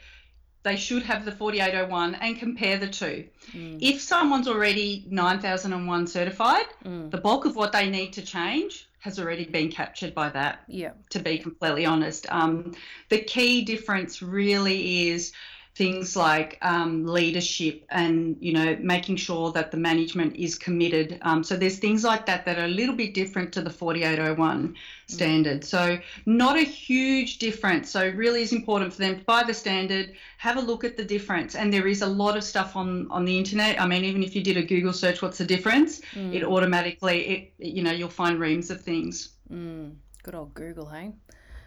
they 0.64 0.76
should 0.76 1.04
have 1.04 1.26
the 1.26 1.32
4801 1.32 2.16
and 2.16 2.38
compare 2.38 2.78
the 2.78 2.88
two. 2.88 3.28
Mm. 3.52 3.80
If 3.82 4.02
someone's 4.02 4.48
already 4.48 5.06
9001 5.10 6.08
certified, 6.08 6.66
mm. 6.84 7.12
the 7.12 7.18
bulk 7.18 7.46
of 7.46 7.56
what 7.56 7.72
they 7.72 7.90
need 7.90 8.14
to 8.14 8.22
change 8.22 8.88
has 9.00 9.20
already 9.20 9.46
been 9.46 9.72
captured 9.72 10.14
by 10.14 10.30
that. 10.30 10.64
Yeah. 10.68 10.92
To 11.12 11.20
be 11.20 11.38
completely 11.38 11.86
honest, 11.86 12.28
um, 12.30 12.74
the 13.10 13.20
key 13.20 13.64
difference 13.64 14.22
really 14.22 15.10
is 15.10 15.32
things 15.76 16.16
like 16.16 16.58
um, 16.62 17.06
leadership 17.06 17.86
and 17.90 18.36
you 18.42 18.52
know 18.52 18.78
making 18.82 19.16
sure 19.16 19.52
that 19.52 19.72
the 19.72 19.78
management 19.78 20.36
is 20.36 20.58
committed. 20.58 21.20
Um, 21.22 21.44
so 21.44 21.56
there's 21.56 21.80
things 21.80 22.04
like 22.04 22.26
that 22.26 22.46
that 22.46 22.58
are 22.58 22.66
a 22.66 22.76
little 22.82 22.96
bit 22.96 23.14
different 23.14 23.54
to 23.54 23.62
the 23.62 23.70
4801 23.70 24.76
standard. 25.08 25.64
So 25.64 25.98
not 26.26 26.58
a 26.58 26.64
huge 26.64 27.38
difference. 27.38 27.90
So 27.90 28.10
really 28.10 28.42
is 28.42 28.52
important 28.52 28.94
for 28.94 29.00
them 29.00 29.20
to 29.20 29.24
buy 29.24 29.44
the 29.44 29.54
standard 29.54 30.16
have 30.38 30.58
a 30.58 30.62
look 30.62 30.84
at 30.84 30.96
the 30.98 31.04
difference. 31.04 31.56
And 31.56 31.72
there 31.72 31.88
is 31.88 32.02
a 32.02 32.08
lot 32.08 32.36
of 32.36 32.44
stuff 32.44 32.76
on 32.76 33.10
on 33.12 33.26
the 33.26 33.38
internet. 33.38 33.80
I 33.82 33.86
mean 33.88 34.04
even 34.04 34.24
if 34.24 34.36
you 34.36 34.44
did 34.44 34.58
a 34.58 34.64
google 34.64 34.94
search 34.94 35.22
what's 35.22 35.38
the 35.38 35.46
difference? 35.46 36.02
Mm. 36.14 36.34
it 36.34 36.44
automatically 36.44 37.18
it 37.34 37.54
you 37.58 37.84
know 37.84 37.92
you'll 37.92 38.18
find 38.24 38.40
reams 38.40 38.70
of 38.70 38.82
things. 38.82 39.30
Mm. 39.52 39.96
good 40.24 40.36
old 40.36 40.54
google 40.54 40.88
hey 40.88 41.12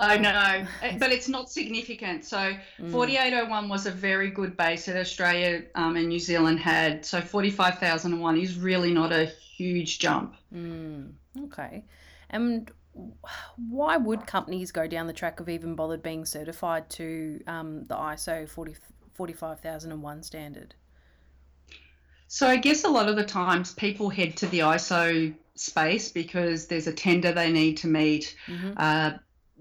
I 0.02 0.16
know, 0.18 0.66
but 0.98 1.12
it's 1.12 1.28
not 1.28 1.50
significant. 1.50 2.24
So 2.24 2.36
mm. 2.36 2.90
4801 2.90 3.68
was 3.68 3.86
a 3.86 3.90
very 3.90 4.30
good 4.30 4.56
base 4.56 4.86
that 4.86 4.96
Australia 4.96 5.62
um, 5.76 5.96
and 5.96 6.08
New 6.08 6.18
Zealand 6.18 6.58
had. 6.58 7.06
So 7.06 7.20
45,001 7.20 8.36
is 8.36 8.58
really 8.58 8.92
not 8.92 9.12
a 9.12 9.26
huge 9.26 10.00
jump. 10.00 10.34
Mm. 10.52 11.12
Okay. 11.44 11.84
And 12.30 12.70
why 13.70 13.96
would 13.96 14.26
companies 14.26 14.72
go 14.72 14.88
down 14.88 15.06
the 15.06 15.12
track 15.12 15.38
of 15.38 15.48
even 15.48 15.76
bothered 15.76 16.02
being 16.02 16.24
certified 16.24 16.90
to 16.90 17.40
um, 17.46 17.86
the 17.86 17.94
ISO 17.94 18.48
40, 18.48 18.74
45001 19.14 20.22
standard? 20.24 20.74
So 22.26 22.48
I 22.48 22.56
guess 22.56 22.84
a 22.84 22.88
lot 22.88 23.08
of 23.08 23.16
the 23.16 23.24
times 23.24 23.72
people 23.74 24.08
head 24.08 24.36
to 24.38 24.46
the 24.46 24.60
ISO 24.60 25.34
space 25.54 26.10
because 26.10 26.66
there's 26.66 26.86
a 26.86 26.92
tender 26.92 27.30
they 27.30 27.52
need 27.52 27.76
to 27.78 27.86
meet. 27.86 28.34
Mm-hmm. 28.46 28.72
Uh, 28.76 29.12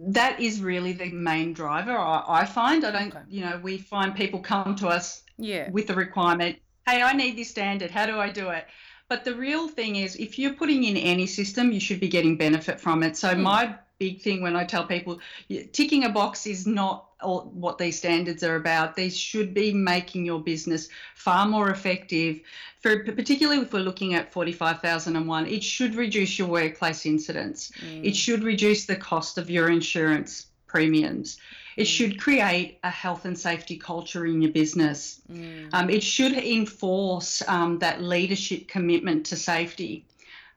that 0.08 0.40
is 0.40 0.62
really 0.62 0.94
the 0.94 1.12
main 1.12 1.54
driver 1.54 1.98
I, 1.98 2.24
I 2.28 2.46
find. 2.46 2.84
I 2.84 2.92
don't, 2.92 3.16
okay. 3.16 3.26
you 3.30 3.42
know, 3.42 3.60
we 3.62 3.78
find 3.78 4.16
people 4.16 4.40
come 4.40 4.76
to 4.78 4.88
us 4.88 5.24
yeah. 5.38 5.70
with 5.70 5.88
the 5.88 5.94
requirement. 5.94 6.58
hey, 6.88 7.02
I 7.02 7.14
need 7.14 7.38
this 7.38 7.50
standard. 7.50 7.92
How 7.92 8.06
do 8.06 8.18
I 8.20 8.30
do 8.30 8.50
it? 8.50 8.66
But 9.10 9.26
the 9.26 9.36
real 9.36 9.68
thing 9.68 9.98
is, 9.98 10.16
if 10.16 10.40
you're 10.40 10.54
putting 10.54 10.86
in 10.86 10.98
any 10.98 11.28
system, 11.28 11.72
you 11.72 11.80
should 11.80 12.00
be 12.00 12.08
getting 12.08 12.38
benefit 12.38 12.80
from 12.80 13.04
it. 13.04 13.18
So, 13.18 13.34
mm. 13.34 13.42
my 13.42 13.76
big 14.00 14.22
thing 14.22 14.42
when 14.42 14.56
I 14.56 14.64
tell 14.64 14.86
people 14.86 15.20
ticking 15.74 16.06
a 16.06 16.10
box 16.10 16.48
is 16.48 16.66
not 16.66 17.11
what 17.24 17.78
these 17.78 17.98
standards 17.98 18.44
are 18.44 18.56
about. 18.56 18.96
These 18.96 19.18
should 19.18 19.54
be 19.54 19.74
making 19.74 20.26
your 20.26 20.40
business 20.40 20.90
far 21.16 21.46
more 21.48 21.70
effective. 21.70 22.42
For 22.82 23.04
particularly 23.04 23.62
if 23.62 23.74
we're 23.74 23.80
looking 23.80 24.14
at 24.14 24.32
45,001, 24.32 25.48
it 25.48 25.64
should 25.64 25.96
reduce 25.96 26.40
your 26.40 26.48
workplace 26.48 27.06
incidents. 27.06 27.72
Mm. 27.80 28.06
It 28.06 28.16
should 28.16 28.44
reduce 28.44 28.86
the 28.86 28.96
cost 28.96 29.38
of 29.38 29.50
your 29.50 29.70
insurance 29.70 30.48
premiums. 30.68 31.38
It 31.78 31.84
mm. 31.84 31.88
should 31.88 32.20
create 32.20 32.80
a 32.84 32.90
health 32.90 33.26
and 33.26 33.38
safety 33.38 33.78
culture 33.78 34.26
in 34.26 34.42
your 34.42 34.52
business. 34.52 35.22
Mm. 35.32 35.70
Um, 35.74 35.90
it 35.90 36.04
should 36.04 36.34
enforce 36.34 37.42
um, 37.48 37.80
that 37.80 38.02
leadership 38.02 38.68
commitment 38.68 39.28
to 39.28 39.36
safety. 39.36 40.06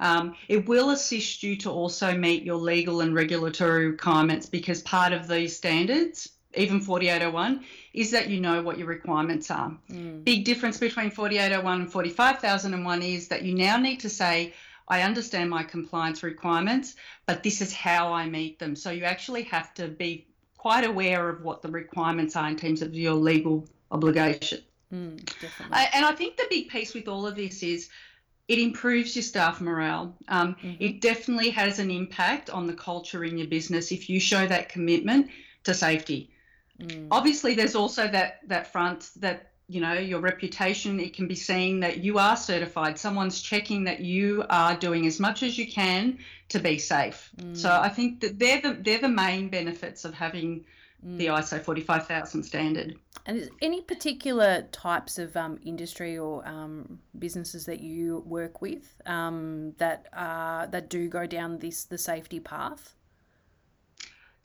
Um, 0.00 0.34
it 0.48 0.66
will 0.66 0.90
assist 0.90 1.42
you 1.42 1.56
to 1.58 1.70
also 1.70 2.16
meet 2.16 2.42
your 2.42 2.56
legal 2.56 3.00
and 3.00 3.14
regulatory 3.14 3.88
requirements 3.88 4.46
because 4.46 4.82
part 4.82 5.12
of 5.12 5.28
these 5.28 5.56
standards, 5.56 6.30
even 6.56 6.80
4801, 6.80 7.64
is 7.92 8.10
that 8.10 8.28
you 8.28 8.40
know 8.40 8.62
what 8.62 8.78
your 8.78 8.86
requirements 8.86 9.50
are. 9.50 9.76
Mm. 9.90 10.24
Big 10.24 10.44
difference 10.44 10.78
between 10.78 11.10
4801 11.10 11.80
and 11.82 11.92
45001 11.92 13.02
is 13.02 13.28
that 13.28 13.42
you 13.42 13.54
now 13.54 13.76
need 13.76 14.00
to 14.00 14.08
say, 14.08 14.54
I 14.88 15.02
understand 15.02 15.50
my 15.50 15.62
compliance 15.62 16.22
requirements, 16.22 16.96
but 17.26 17.42
this 17.42 17.60
is 17.60 17.72
how 17.72 18.12
I 18.12 18.28
meet 18.28 18.58
them. 18.58 18.76
So 18.76 18.90
you 18.90 19.04
actually 19.04 19.44
have 19.44 19.72
to 19.74 19.88
be 19.88 20.26
quite 20.58 20.84
aware 20.84 21.28
of 21.28 21.42
what 21.42 21.62
the 21.62 21.68
requirements 21.68 22.36
are 22.36 22.48
in 22.48 22.56
terms 22.56 22.82
of 22.82 22.94
your 22.94 23.14
legal 23.14 23.68
obligation. 23.90 24.60
Mm, 24.92 25.24
definitely. 25.40 25.78
and 25.94 26.04
I 26.04 26.12
think 26.12 26.36
the 26.36 26.46
big 26.48 26.68
piece 26.68 26.94
with 26.94 27.08
all 27.08 27.26
of 27.26 27.34
this 27.34 27.62
is 27.62 27.88
it 28.46 28.58
improves 28.58 29.16
your 29.16 29.22
staff 29.22 29.60
morale. 29.60 30.14
Um, 30.28 30.54
mm-hmm. 30.54 30.82
It 30.82 31.00
definitely 31.00 31.50
has 31.50 31.78
an 31.78 31.90
impact 31.90 32.50
on 32.50 32.66
the 32.66 32.74
culture 32.74 33.24
in 33.24 33.38
your 33.38 33.46
business 33.46 33.90
if 33.90 34.10
you 34.10 34.20
show 34.20 34.46
that 34.46 34.68
commitment 34.68 35.30
to 35.64 35.72
safety. 35.72 36.30
Mm. 36.80 37.08
Obviously, 37.10 37.54
there's 37.54 37.74
also 37.74 38.08
that 38.08 38.40
that 38.48 38.72
front 38.72 39.10
that 39.16 39.50
you 39.68 39.80
know 39.80 39.94
your 39.94 40.20
reputation. 40.20 41.00
It 41.00 41.14
can 41.14 41.28
be 41.28 41.34
seen 41.34 41.80
that 41.80 41.98
you 41.98 42.18
are 42.18 42.36
certified. 42.36 42.98
Someone's 42.98 43.40
checking 43.40 43.84
that 43.84 44.00
you 44.00 44.44
are 44.50 44.76
doing 44.76 45.06
as 45.06 45.20
much 45.20 45.42
as 45.42 45.56
you 45.56 45.70
can 45.70 46.18
to 46.50 46.58
be 46.58 46.78
safe. 46.78 47.30
Mm. 47.36 47.56
So 47.56 47.70
I 47.70 47.88
think 47.88 48.20
that 48.20 48.38
they're 48.38 48.60
the 48.60 48.74
they're 48.80 48.98
the 49.00 49.08
main 49.08 49.48
benefits 49.48 50.04
of 50.04 50.14
having 50.14 50.64
mm. 51.04 51.16
the 51.16 51.26
ISO 51.26 51.60
45000 51.60 52.42
standard. 52.42 52.96
And 53.26 53.38
is 53.38 53.48
any 53.62 53.80
particular 53.80 54.62
types 54.70 55.18
of 55.18 55.34
um, 55.36 55.58
industry 55.64 56.18
or 56.18 56.46
um, 56.46 56.98
businesses 57.18 57.64
that 57.64 57.80
you 57.80 58.22
work 58.26 58.60
with 58.60 59.00
um, 59.06 59.72
that 59.78 60.08
uh, 60.12 60.66
that 60.66 60.90
do 60.90 61.08
go 61.08 61.26
down 61.26 61.58
this 61.58 61.84
the 61.84 61.98
safety 61.98 62.40
path? 62.40 62.94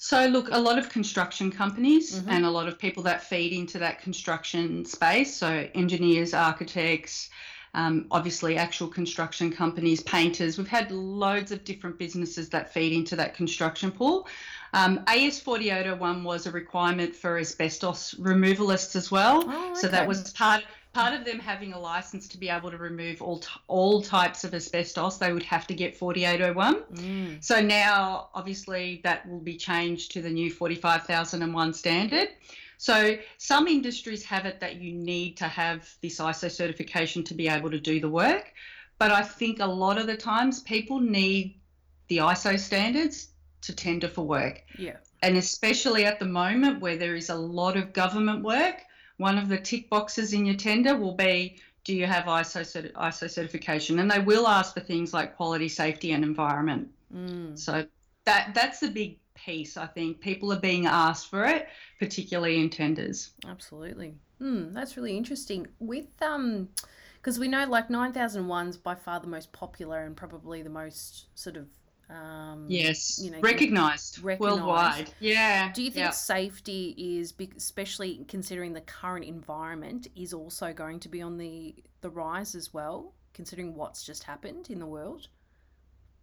So, 0.02 0.28
look, 0.28 0.48
a 0.50 0.58
lot 0.58 0.80
of 0.80 0.88
construction 0.88 1.52
companies 1.52 2.16
mm-hmm. 2.16 2.30
and 2.30 2.46
a 2.46 2.50
lot 2.50 2.70
of 2.70 2.80
people 2.80 3.04
that 3.04 3.22
feed 3.22 3.52
into 3.52 3.80
that 3.80 4.02
construction 4.02 4.86
space. 4.86 5.36
So, 5.36 5.68
engineers, 5.76 6.34
architects, 6.34 7.30
um, 7.74 8.06
obviously 8.10 8.56
actual 8.56 8.88
construction 8.88 9.52
companies, 9.52 10.02
painters. 10.02 10.58
We've 10.58 10.70
had 10.70 10.90
loads 10.90 11.52
of 11.52 11.66
different 11.66 12.00
businesses 12.00 12.48
that 12.50 12.74
feed 12.74 12.94
into 12.94 13.18
that 13.18 13.34
construction 13.34 13.92
pool. 13.92 14.26
Um, 14.74 15.04
AS 15.08 15.42
4801 15.42 16.24
was 16.24 16.48
a 16.48 16.52
requirement 16.52 17.14
for 17.14 17.38
asbestos 17.38 18.14
removalists 18.14 18.96
as 18.96 19.12
well. 19.12 19.44
Oh, 19.46 19.72
okay. 19.72 19.82
So 19.82 19.90
that 19.90 20.08
was 20.08 20.32
part 20.32 20.64
part 21.00 21.14
of 21.14 21.26
them 21.26 21.40
having 21.40 21.74
a 21.74 21.80
license 21.80 22.28
to 22.28 22.38
be 22.38 22.50
able 22.50 22.72
to 22.72 22.78
remove 22.78 23.22
all 23.22 23.40
t- 23.40 23.48
all 23.68 24.02
types 24.02 24.44
of 24.44 24.54
asbestos. 24.54 25.18
They 25.18 25.34
would 25.34 25.44
have 25.44 25.66
to 25.68 25.74
get 25.74 25.96
4801. 25.96 26.84
Mm. 26.94 27.44
So 27.44 27.62
now, 27.62 28.30
obviously, 28.34 29.02
that 29.04 29.28
will 29.30 29.40
be 29.40 29.56
changed 29.56 30.12
to 30.14 30.22
the 30.22 30.30
new 30.30 30.52
45001 30.52 31.74
standard. 31.74 32.30
So 32.78 33.18
some 33.38 33.68
industries 33.68 34.24
have 34.24 34.46
it 34.46 34.60
that 34.62 34.76
you 34.76 34.94
need 34.94 35.36
to 35.38 35.46
have 35.46 35.90
this 36.02 36.20
ISO 36.20 36.50
certification 36.50 37.24
to 37.26 37.34
be 37.34 37.48
able 37.48 37.70
to 37.72 37.80
do 37.80 38.00
the 38.00 38.10
work. 38.10 38.54
But 38.98 39.12
I 39.12 39.22
think 39.22 39.60
a 39.60 39.66
lot 39.66 39.98
of 39.98 40.08
the 40.08 40.16
times 40.18 40.62
people 40.62 41.00
need 41.00 41.60
the 42.08 42.18
ISO 42.18 42.58
standards 42.58 43.30
to 43.62 43.76
tender 43.76 44.08
for 44.08 44.26
work. 44.26 44.64
Yeah. 44.78 44.98
And 45.22 45.36
especially 45.36 46.06
at 46.06 46.20
the 46.20 46.26
moment 46.26 46.80
where 46.80 46.96
there 46.96 47.16
is 47.16 47.30
a 47.30 47.36
lot 47.36 47.76
of 47.76 47.92
government 47.92 48.44
work, 48.44 48.82
one 49.20 49.38
of 49.38 49.50
the 49.50 49.60
tick 49.60 49.90
boxes 49.90 50.34
in 50.34 50.46
your 50.46 50.56
tender 50.56 50.96
will 50.96 51.16
be 51.16 51.60
do 51.84 51.94
you 51.94 52.06
have 52.06 52.26
ISO, 52.26 52.92
ISO 52.94 53.30
certification? 53.30 54.00
And 54.00 54.10
they 54.10 54.20
will 54.20 54.48
ask 54.48 54.74
for 54.74 54.80
things 54.80 55.14
like 55.14 55.36
quality, 55.36 55.70
safety, 55.70 56.12
and 56.12 56.24
environment. 56.24 56.90
Mm. 57.14 57.58
So 57.58 57.86
that 58.26 58.54
that's 58.54 58.80
the 58.80 58.90
big 58.90 59.20
piece. 59.34 59.78
I 59.78 59.88
think 59.88 60.20
people 60.20 60.52
are 60.54 60.60
being 60.60 60.86
asked 60.86 61.30
for 61.30 61.46
it, 61.46 61.68
particularly 62.00 62.60
in 62.60 62.70
tenders. 62.70 63.32
Absolutely. 63.48 64.16
Mm, 64.42 64.74
that's 64.74 64.96
really 64.98 65.18
interesting. 65.18 65.68
With 65.80 66.08
um, 66.22 66.70
because 67.16 67.40
we 67.40 67.48
know 67.48 67.66
like 67.66 67.90
9001's 67.90 68.78
by 68.78 68.96
far 68.96 69.20
the 69.20 69.28
most 69.28 69.52
popular 69.52 70.06
and 70.06 70.16
probably 70.16 70.62
the 70.62 70.70
most 70.70 71.26
sort 71.36 71.58
of 71.58 71.68
um, 72.10 72.66
yes, 72.68 73.20
you 73.22 73.30
know, 73.32 73.40
recognized, 73.40 74.24
recognized 74.24 74.62
worldwide. 74.62 75.12
Yeah. 75.20 75.72
Do 75.74 75.84
you 75.84 75.92
think 75.92 76.14
safety 76.14 76.96
is, 76.98 77.34
especially 77.56 78.26
considering 78.28 78.74
the 78.74 78.82
current 78.82 79.26
environment, 79.26 80.08
is 80.16 80.34
also 80.34 80.74
going 80.74 81.00
to 81.02 81.10
be 81.10 81.22
on 81.22 81.38
the 81.38 81.76
the 82.02 82.10
rise 82.10 82.56
as 82.56 82.74
well, 82.74 83.14
considering 83.34 83.76
what's 83.76 84.04
just 84.04 84.24
happened 84.24 84.70
in 84.70 84.80
the 84.80 84.88
world? 84.88 85.28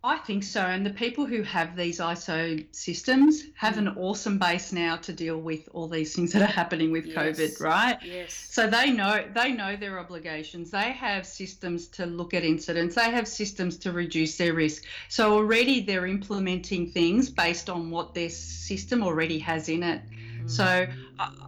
I 0.06 0.18
think 0.18 0.44
so. 0.44 0.60
And 0.60 0.86
the 0.86 0.90
people 0.90 1.26
who 1.26 1.42
have 1.42 1.74
these 1.74 1.98
ISO 1.98 2.64
systems 2.70 3.42
have 3.56 3.74
mm. 3.74 3.78
an 3.78 3.88
awesome 3.98 4.38
base 4.38 4.70
now 4.70 4.94
to 4.98 5.12
deal 5.12 5.40
with 5.40 5.68
all 5.72 5.88
these 5.88 6.14
things 6.14 6.32
that 6.32 6.42
are 6.42 6.46
happening 6.62 6.92
with 6.92 7.06
yes. 7.06 7.16
COVID, 7.16 7.60
right? 7.60 7.98
Yes. 8.04 8.32
So 8.32 8.68
they 8.68 8.92
know 8.92 9.24
they 9.34 9.50
know 9.50 9.74
their 9.74 9.98
obligations. 9.98 10.70
They 10.70 10.92
have 10.92 11.26
systems 11.26 11.88
to 11.88 12.06
look 12.06 12.34
at 12.34 12.44
incidents. 12.44 12.94
They 12.94 13.10
have 13.10 13.26
systems 13.26 13.78
to 13.78 13.90
reduce 13.90 14.36
their 14.36 14.54
risk. 14.54 14.84
So 15.08 15.34
already 15.34 15.80
they're 15.80 16.06
implementing 16.06 16.88
things 16.92 17.28
based 17.28 17.68
on 17.68 17.90
what 17.90 18.14
their 18.14 18.30
system 18.30 19.02
already 19.02 19.40
has 19.40 19.68
in 19.68 19.82
it. 19.82 20.02
Mm. 20.08 20.48
So 20.48 20.86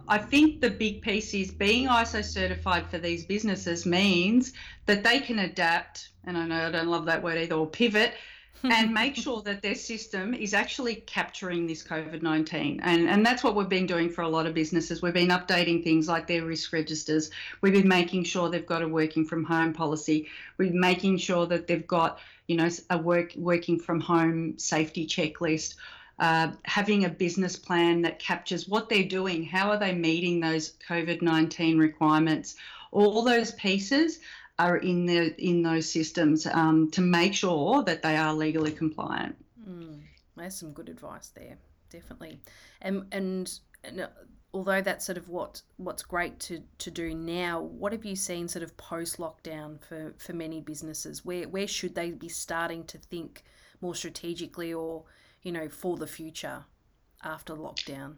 I 0.09 0.17
think 0.17 0.59
the 0.59 0.69
big 0.69 1.01
piece 1.01 1.33
is 1.33 1.49
being 1.49 1.87
ISO 1.87 2.21
certified 2.21 2.89
for 2.89 2.97
these 2.97 3.23
businesses 3.23 3.85
means 3.85 4.51
that 4.85 5.01
they 5.01 5.19
can 5.19 5.39
adapt, 5.39 6.09
and 6.25 6.37
I 6.37 6.45
know 6.45 6.67
I 6.67 6.71
don't 6.71 6.89
love 6.89 7.05
that 7.05 7.23
word 7.23 7.37
either, 7.37 7.55
or 7.55 7.65
pivot 7.65 8.15
and 8.63 8.93
make 8.93 9.15
sure 9.15 9.41
that 9.41 9.61
their 9.61 9.75
system 9.75 10.33
is 10.33 10.53
actually 10.53 10.95
capturing 10.95 11.67
this 11.67 11.83
COVID 11.83 12.21
19. 12.21 12.81
And, 12.83 13.09
and 13.09 13.25
that's 13.25 13.43
what 13.43 13.55
we've 13.55 13.69
been 13.69 13.85
doing 13.85 14.09
for 14.09 14.21
a 14.21 14.29
lot 14.29 14.45
of 14.45 14.53
businesses. 14.53 15.01
We've 15.01 15.13
been 15.13 15.29
updating 15.29 15.83
things 15.83 16.07
like 16.07 16.27
their 16.27 16.43
risk 16.43 16.73
registers. 16.73 17.31
We've 17.61 17.73
been 17.73 17.87
making 17.87 18.25
sure 18.25 18.49
they've 18.49 18.65
got 18.65 18.81
a 18.81 18.87
working 18.87 19.25
from 19.25 19.43
home 19.43 19.73
policy. 19.73 20.27
We've 20.57 20.71
been 20.71 20.79
making 20.79 21.17
sure 21.17 21.45
that 21.47 21.67
they've 21.67 21.87
got, 21.87 22.19
you 22.47 22.55
know, 22.57 22.69
a 22.89 22.97
work 22.97 23.33
working 23.35 23.79
from 23.79 23.99
home 23.99 24.57
safety 24.57 25.05
checklist. 25.05 25.75
Uh, 26.19 26.51
having 26.65 27.05
a 27.05 27.09
business 27.09 27.55
plan 27.55 28.01
that 28.01 28.19
captures 28.19 28.67
what 28.67 28.89
they're 28.89 29.03
doing, 29.05 29.41
how 29.41 29.69
are 29.69 29.79
they 29.79 29.93
meeting 29.93 30.41
those 30.41 30.73
COVID 30.85 31.21
19 31.21 31.77
requirements, 31.77 32.55
all 32.91 33.23
those 33.23 33.51
pieces 33.51 34.19
are 34.59 34.77
in 34.77 35.05
the 35.05 35.33
in 35.43 35.63
those 35.63 35.89
systems 35.89 36.45
um, 36.45 36.91
to 36.91 37.01
make 37.01 37.33
sure 37.33 37.81
that 37.83 38.03
they 38.03 38.17
are 38.17 38.33
legally 38.33 38.71
compliant. 38.71 39.35
Mm, 39.67 40.01
there's 40.35 40.55
some 40.55 40.73
good 40.73 40.89
advice 40.89 41.29
there, 41.29 41.57
definitely. 41.89 42.41
And 42.81 43.05
and, 43.11 43.59
and 43.83 44.01
uh, 44.01 44.07
although 44.53 44.81
that's 44.81 45.05
sort 45.05 45.17
of 45.17 45.29
what 45.29 45.61
what's 45.77 46.03
great 46.03 46.39
to, 46.41 46.61
to 46.79 46.91
do 46.91 47.15
now, 47.15 47.61
what 47.61 47.93
have 47.93 48.05
you 48.05 48.15
seen 48.15 48.47
sort 48.47 48.63
of 48.63 48.75
post 48.75 49.17
lockdown 49.17 49.81
for, 49.81 50.13
for 50.17 50.33
many 50.33 50.59
businesses? 50.59 51.23
Where 51.23 51.47
where 51.47 51.67
should 51.67 51.95
they 51.95 52.11
be 52.11 52.29
starting 52.29 52.83
to 52.85 52.97
think 52.97 53.43
more 53.81 53.95
strategically 53.95 54.73
or, 54.73 55.05
you 55.41 55.53
know, 55.53 55.69
for 55.69 55.95
the 55.95 56.07
future 56.07 56.65
after 57.23 57.55
lockdown? 57.55 58.15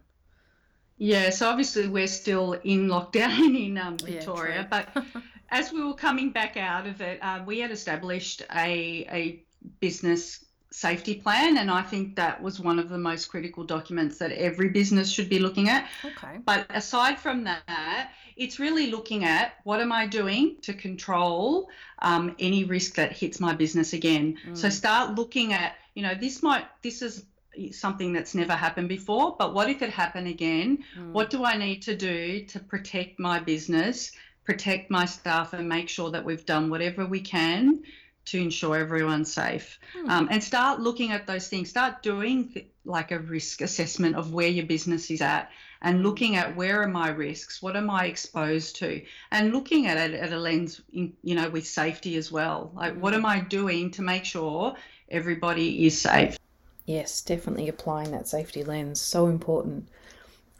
Yeah, 0.98 1.30
so 1.30 1.48
obviously 1.48 1.88
we're 1.88 2.06
still 2.06 2.52
in 2.52 2.88
lockdown 2.88 3.56
in 3.66 3.78
um, 3.78 3.96
Victoria, 3.98 4.68
yeah, 4.70 4.82
but 4.92 5.04
as 5.52 5.70
we 5.70 5.84
were 5.84 5.94
coming 5.94 6.30
back 6.30 6.56
out 6.56 6.86
of 6.86 7.00
it, 7.00 7.18
uh, 7.22 7.42
we 7.46 7.60
had 7.60 7.70
established 7.70 8.42
a, 8.56 9.06
a 9.12 9.44
business 9.80 10.44
safety 10.70 11.14
plan, 11.14 11.58
and 11.58 11.70
I 11.70 11.82
think 11.82 12.16
that 12.16 12.42
was 12.42 12.58
one 12.58 12.78
of 12.78 12.88
the 12.88 12.96
most 12.98 13.26
critical 13.26 13.62
documents 13.62 14.16
that 14.18 14.32
every 14.32 14.70
business 14.70 15.10
should 15.10 15.28
be 15.28 15.38
looking 15.38 15.68
at. 15.68 15.88
Okay. 16.02 16.38
But 16.44 16.66
aside 16.70 17.18
from 17.18 17.44
that, 17.44 18.12
it's 18.36 18.58
really 18.58 18.90
looking 18.90 19.24
at 19.24 19.56
what 19.64 19.80
am 19.80 19.92
I 19.92 20.06
doing 20.06 20.56
to 20.62 20.72
control 20.72 21.68
um, 21.98 22.34
any 22.38 22.64
risk 22.64 22.94
that 22.94 23.12
hits 23.12 23.38
my 23.38 23.52
business 23.52 23.92
again. 23.92 24.38
Mm. 24.48 24.56
So 24.56 24.70
start 24.70 25.14
looking 25.16 25.52
at, 25.52 25.74
you 25.94 26.02
know, 26.02 26.14
this 26.14 26.42
might, 26.42 26.64
this 26.80 27.02
is 27.02 27.26
something 27.72 28.14
that's 28.14 28.34
never 28.34 28.54
happened 28.54 28.88
before, 28.88 29.36
but 29.38 29.52
what 29.52 29.68
if 29.68 29.82
it 29.82 29.90
happened 29.90 30.26
again? 30.26 30.82
Mm. 30.98 31.12
What 31.12 31.28
do 31.28 31.44
I 31.44 31.58
need 31.58 31.82
to 31.82 31.94
do 31.94 32.46
to 32.46 32.58
protect 32.58 33.18
my 33.18 33.38
business 33.38 34.12
protect 34.44 34.90
my 34.90 35.04
staff 35.04 35.52
and 35.52 35.68
make 35.68 35.88
sure 35.88 36.10
that 36.10 36.24
we've 36.24 36.46
done 36.46 36.70
whatever 36.70 37.06
we 37.06 37.20
can 37.20 37.82
to 38.24 38.40
ensure 38.40 38.76
everyone's 38.76 39.32
safe. 39.32 39.78
Hmm. 39.94 40.10
um, 40.10 40.28
and 40.30 40.42
start 40.42 40.80
looking 40.80 41.10
at 41.10 41.26
those 41.26 41.48
things. 41.48 41.70
Start 41.70 42.02
doing 42.02 42.48
th- 42.48 42.66
like 42.84 43.10
a 43.10 43.18
risk 43.18 43.60
assessment 43.60 44.16
of 44.16 44.32
where 44.32 44.48
your 44.48 44.66
business 44.66 45.10
is 45.10 45.20
at 45.20 45.50
and 45.82 46.02
looking 46.02 46.36
at 46.36 46.56
where 46.56 46.82
are 46.82 46.88
my 46.88 47.08
risks? 47.08 47.60
What 47.60 47.76
am 47.76 47.90
i 47.90 48.06
exposed 48.06 48.76
to? 48.76 49.02
And 49.30 49.52
looking 49.52 49.86
at 49.86 49.96
it 49.96 50.14
at 50.14 50.32
a 50.32 50.38
lens 50.38 50.80
in, 50.92 51.12
you 51.22 51.34
know 51.34 51.50
with 51.50 51.66
safety 51.66 52.16
as 52.16 52.30
well. 52.30 52.70
Like 52.74 52.96
what 52.96 53.14
am 53.14 53.26
i 53.26 53.40
doing 53.40 53.90
to 53.92 54.02
make 54.02 54.24
sure 54.24 54.76
everybody 55.08 55.86
is 55.86 56.00
safe? 56.00 56.38
Yes 56.86 57.22
definitely 57.22 57.68
applying 57.68 58.12
that 58.12 58.28
safety 58.28 58.64
lens 58.64 59.00
so 59.00 59.26
important 59.26 59.88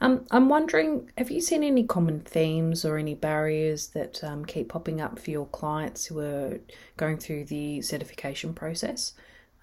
um, 0.03 0.25
I'm 0.31 0.49
wondering, 0.49 1.09
have 1.17 1.31
you 1.31 1.39
seen 1.39 1.63
any 1.63 1.85
common 1.85 2.19
themes 2.19 2.83
or 2.83 2.97
any 2.97 3.15
barriers 3.15 3.87
that 3.89 4.21
um, 4.21 4.43
keep 4.43 4.67
popping 4.67 4.99
up 4.99 5.17
for 5.17 5.31
your 5.31 5.45
clients 5.45 6.05
who 6.05 6.19
are 6.19 6.59
going 6.97 7.17
through 7.17 7.45
the 7.45 7.81
certification 7.81 8.53
process 8.53 9.13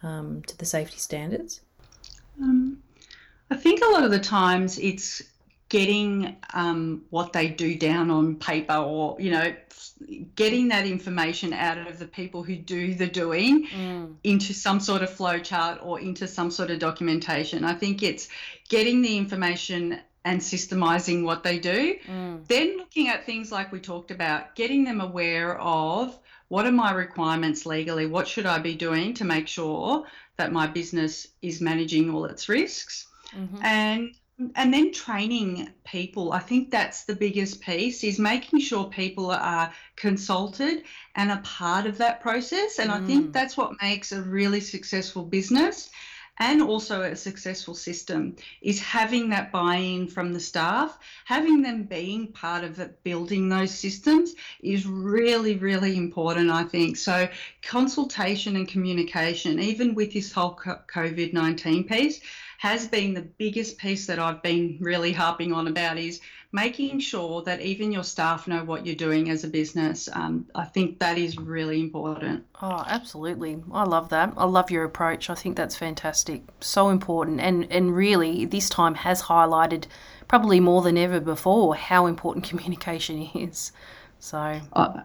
um, 0.02 0.42
to 0.44 0.56
the 0.56 0.64
safety 0.64 0.96
standards? 0.96 1.60
Um, 2.40 2.82
I 3.50 3.56
think 3.56 3.82
a 3.82 3.90
lot 3.90 4.04
of 4.04 4.10
the 4.10 4.18
times 4.18 4.78
it's 4.78 5.22
getting 5.68 6.36
um, 6.54 7.02
what 7.10 7.34
they 7.34 7.48
do 7.48 7.76
down 7.76 8.10
on 8.10 8.36
paper 8.36 8.76
or 8.76 9.16
you 9.20 9.30
know 9.30 9.54
getting 10.34 10.68
that 10.68 10.86
information 10.86 11.52
out 11.52 11.78
of 11.86 11.98
the 11.98 12.06
people 12.06 12.42
who 12.42 12.56
do 12.56 12.94
the 12.94 13.06
doing 13.06 13.66
mm. 13.68 14.14
into 14.24 14.52
some 14.52 14.80
sort 14.80 15.02
of 15.02 15.10
flow 15.10 15.38
chart 15.38 15.78
or 15.82 16.00
into 16.00 16.26
some 16.26 16.50
sort 16.50 16.70
of 16.70 16.80
documentation 16.80 17.64
i 17.64 17.72
think 17.72 18.02
it's 18.02 18.28
getting 18.68 19.00
the 19.00 19.16
information 19.16 20.00
and 20.24 20.40
systemizing 20.40 21.24
what 21.24 21.42
they 21.42 21.58
do. 21.58 21.96
Mm. 22.06 22.46
Then 22.46 22.76
looking 22.76 23.08
at 23.08 23.24
things 23.24 23.50
like 23.50 23.72
we 23.72 23.80
talked 23.80 24.10
about, 24.10 24.54
getting 24.54 24.84
them 24.84 25.00
aware 25.00 25.58
of 25.58 26.18
what 26.48 26.66
are 26.66 26.72
my 26.72 26.92
requirements 26.92 27.64
legally? 27.64 28.06
What 28.06 28.28
should 28.28 28.46
I 28.46 28.58
be 28.58 28.74
doing 28.74 29.14
to 29.14 29.24
make 29.24 29.48
sure 29.48 30.04
that 30.36 30.52
my 30.52 30.66
business 30.66 31.28
is 31.42 31.60
managing 31.60 32.10
all 32.12 32.24
its 32.24 32.48
risks? 32.48 33.06
Mm-hmm. 33.34 33.64
And 33.64 34.14
and 34.54 34.72
then 34.72 34.92
training 34.92 35.68
people 35.84 36.32
i 36.32 36.38
think 36.38 36.70
that's 36.70 37.04
the 37.04 37.14
biggest 37.14 37.60
piece 37.60 38.02
is 38.02 38.18
making 38.18 38.58
sure 38.58 38.84
people 38.84 39.30
are 39.30 39.70
consulted 39.96 40.82
and 41.14 41.30
a 41.30 41.36
part 41.38 41.84
of 41.86 41.98
that 41.98 42.20
process 42.22 42.78
and 42.78 42.90
mm. 42.90 42.94
i 42.94 43.06
think 43.06 43.26
mm. 43.28 43.32
that's 43.32 43.56
what 43.56 43.72
makes 43.82 44.12
a 44.12 44.22
really 44.22 44.60
successful 44.60 45.22
business 45.22 45.90
and 46.40 46.62
also 46.62 47.02
a 47.02 47.14
successful 47.14 47.74
system 47.74 48.34
is 48.62 48.80
having 48.80 49.28
that 49.28 49.52
buy-in 49.52 50.08
from 50.08 50.32
the 50.32 50.40
staff. 50.40 50.98
Having 51.26 51.60
them 51.60 51.84
being 51.84 52.32
part 52.32 52.64
of 52.64 52.80
it 52.80 53.02
building 53.04 53.48
those 53.48 53.70
systems 53.70 54.34
is 54.62 54.86
really 54.86 55.56
really 55.56 55.96
important 55.96 56.50
i 56.50 56.64
think. 56.64 56.96
So 56.96 57.28
consultation 57.62 58.56
and 58.56 58.66
communication 58.66 59.60
even 59.60 59.94
with 59.94 60.12
this 60.12 60.32
whole 60.32 60.56
covid-19 60.56 61.86
piece 61.86 62.20
has 62.58 62.86
been 62.86 63.14
the 63.14 63.22
biggest 63.22 63.78
piece 63.78 64.06
that 64.06 64.18
I've 64.18 64.42
been 64.42 64.76
really 64.80 65.12
harping 65.12 65.54
on 65.54 65.66
about 65.66 65.96
is 65.96 66.20
making 66.52 66.98
sure 66.98 67.42
that 67.42 67.60
even 67.60 67.92
your 67.92 68.02
staff 68.02 68.48
know 68.48 68.64
what 68.64 68.84
you're 68.84 68.96
doing 68.96 69.30
as 69.30 69.44
a 69.44 69.48
business. 69.48 70.08
Um, 70.12 70.46
I 70.54 70.64
think 70.64 70.98
that 70.98 71.16
is 71.16 71.38
really 71.38 71.80
important. 71.80 72.44
Oh, 72.60 72.84
absolutely. 72.86 73.62
I 73.72 73.84
love 73.84 74.08
that. 74.08 74.34
I 74.36 74.44
love 74.46 74.70
your 74.70 74.84
approach. 74.84 75.30
I 75.30 75.34
think 75.34 75.56
that's 75.56 75.76
fantastic. 75.76 76.42
So 76.60 76.88
important. 76.88 77.40
And, 77.40 77.70
and 77.70 77.94
really, 77.94 78.44
this 78.46 78.68
time 78.68 78.96
has 78.96 79.22
highlighted 79.22 79.84
probably 80.26 80.58
more 80.58 80.82
than 80.82 80.98
ever 80.98 81.20
before 81.20 81.76
how 81.76 82.06
important 82.06 82.44
communication 82.48 83.30
is. 83.34 83.72
So. 84.18 84.60
Uh, 84.72 85.02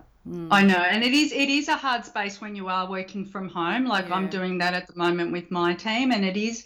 I 0.49 0.63
know, 0.63 0.73
and 0.73 1.03
it 1.03 1.13
is 1.13 1.31
it 1.31 1.49
is 1.49 1.67
a 1.67 1.75
hard 1.75 2.03
space 2.03 2.41
when 2.41 2.55
you 2.55 2.67
are 2.67 2.89
working 2.89 3.25
from 3.25 3.47
home. 3.47 3.85
Like 3.85 4.09
yeah. 4.09 4.15
I'm 4.15 4.27
doing 4.27 4.57
that 4.57 4.73
at 4.73 4.87
the 4.87 4.95
moment 4.95 5.31
with 5.31 5.51
my 5.51 5.75
team, 5.75 6.11
and 6.11 6.25
it 6.25 6.35
is 6.35 6.65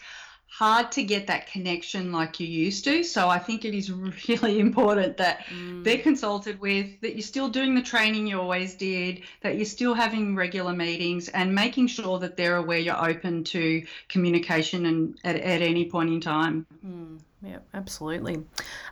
hard 0.50 0.92
to 0.92 1.04
get 1.04 1.28
that 1.28 1.48
connection 1.48 2.12
like 2.12 2.40
you 2.40 2.48
used 2.48 2.84
to. 2.84 3.04
So 3.04 3.30
I 3.30 3.40
think 3.40 3.66
it 3.66 3.74
is 3.74 3.92
really 4.28 4.60
important 4.60 5.18
that 5.18 5.46
mm. 5.46 5.84
they're 5.84 6.00
consulted 6.00 6.60
with, 6.60 7.00
that 7.02 7.16
you're 7.16 7.22
still 7.22 7.50
doing 7.50 7.76
the 7.76 7.82
training 7.82 8.28
you 8.28 8.42
always 8.42 8.74
did, 8.76 9.22
that 9.42 9.56
you're 9.56 9.66
still 9.66 9.94
having 9.94 10.36
regular 10.36 10.74
meetings, 10.74 11.30
and 11.30 11.54
making 11.54 11.88
sure 11.88 12.20
that 12.20 12.36
they're 12.36 12.58
aware 12.58 12.80
you're 12.80 13.10
open 13.10 13.44
to 13.46 13.86
communication 14.08 14.88
and 14.88 15.18
at, 15.24 15.36
at 15.38 15.62
any 15.62 15.90
point 15.90 16.10
in 16.10 16.20
time. 16.20 16.66
Mm. 16.86 17.20
Yeah, 17.42 17.60
absolutely. 17.74 18.44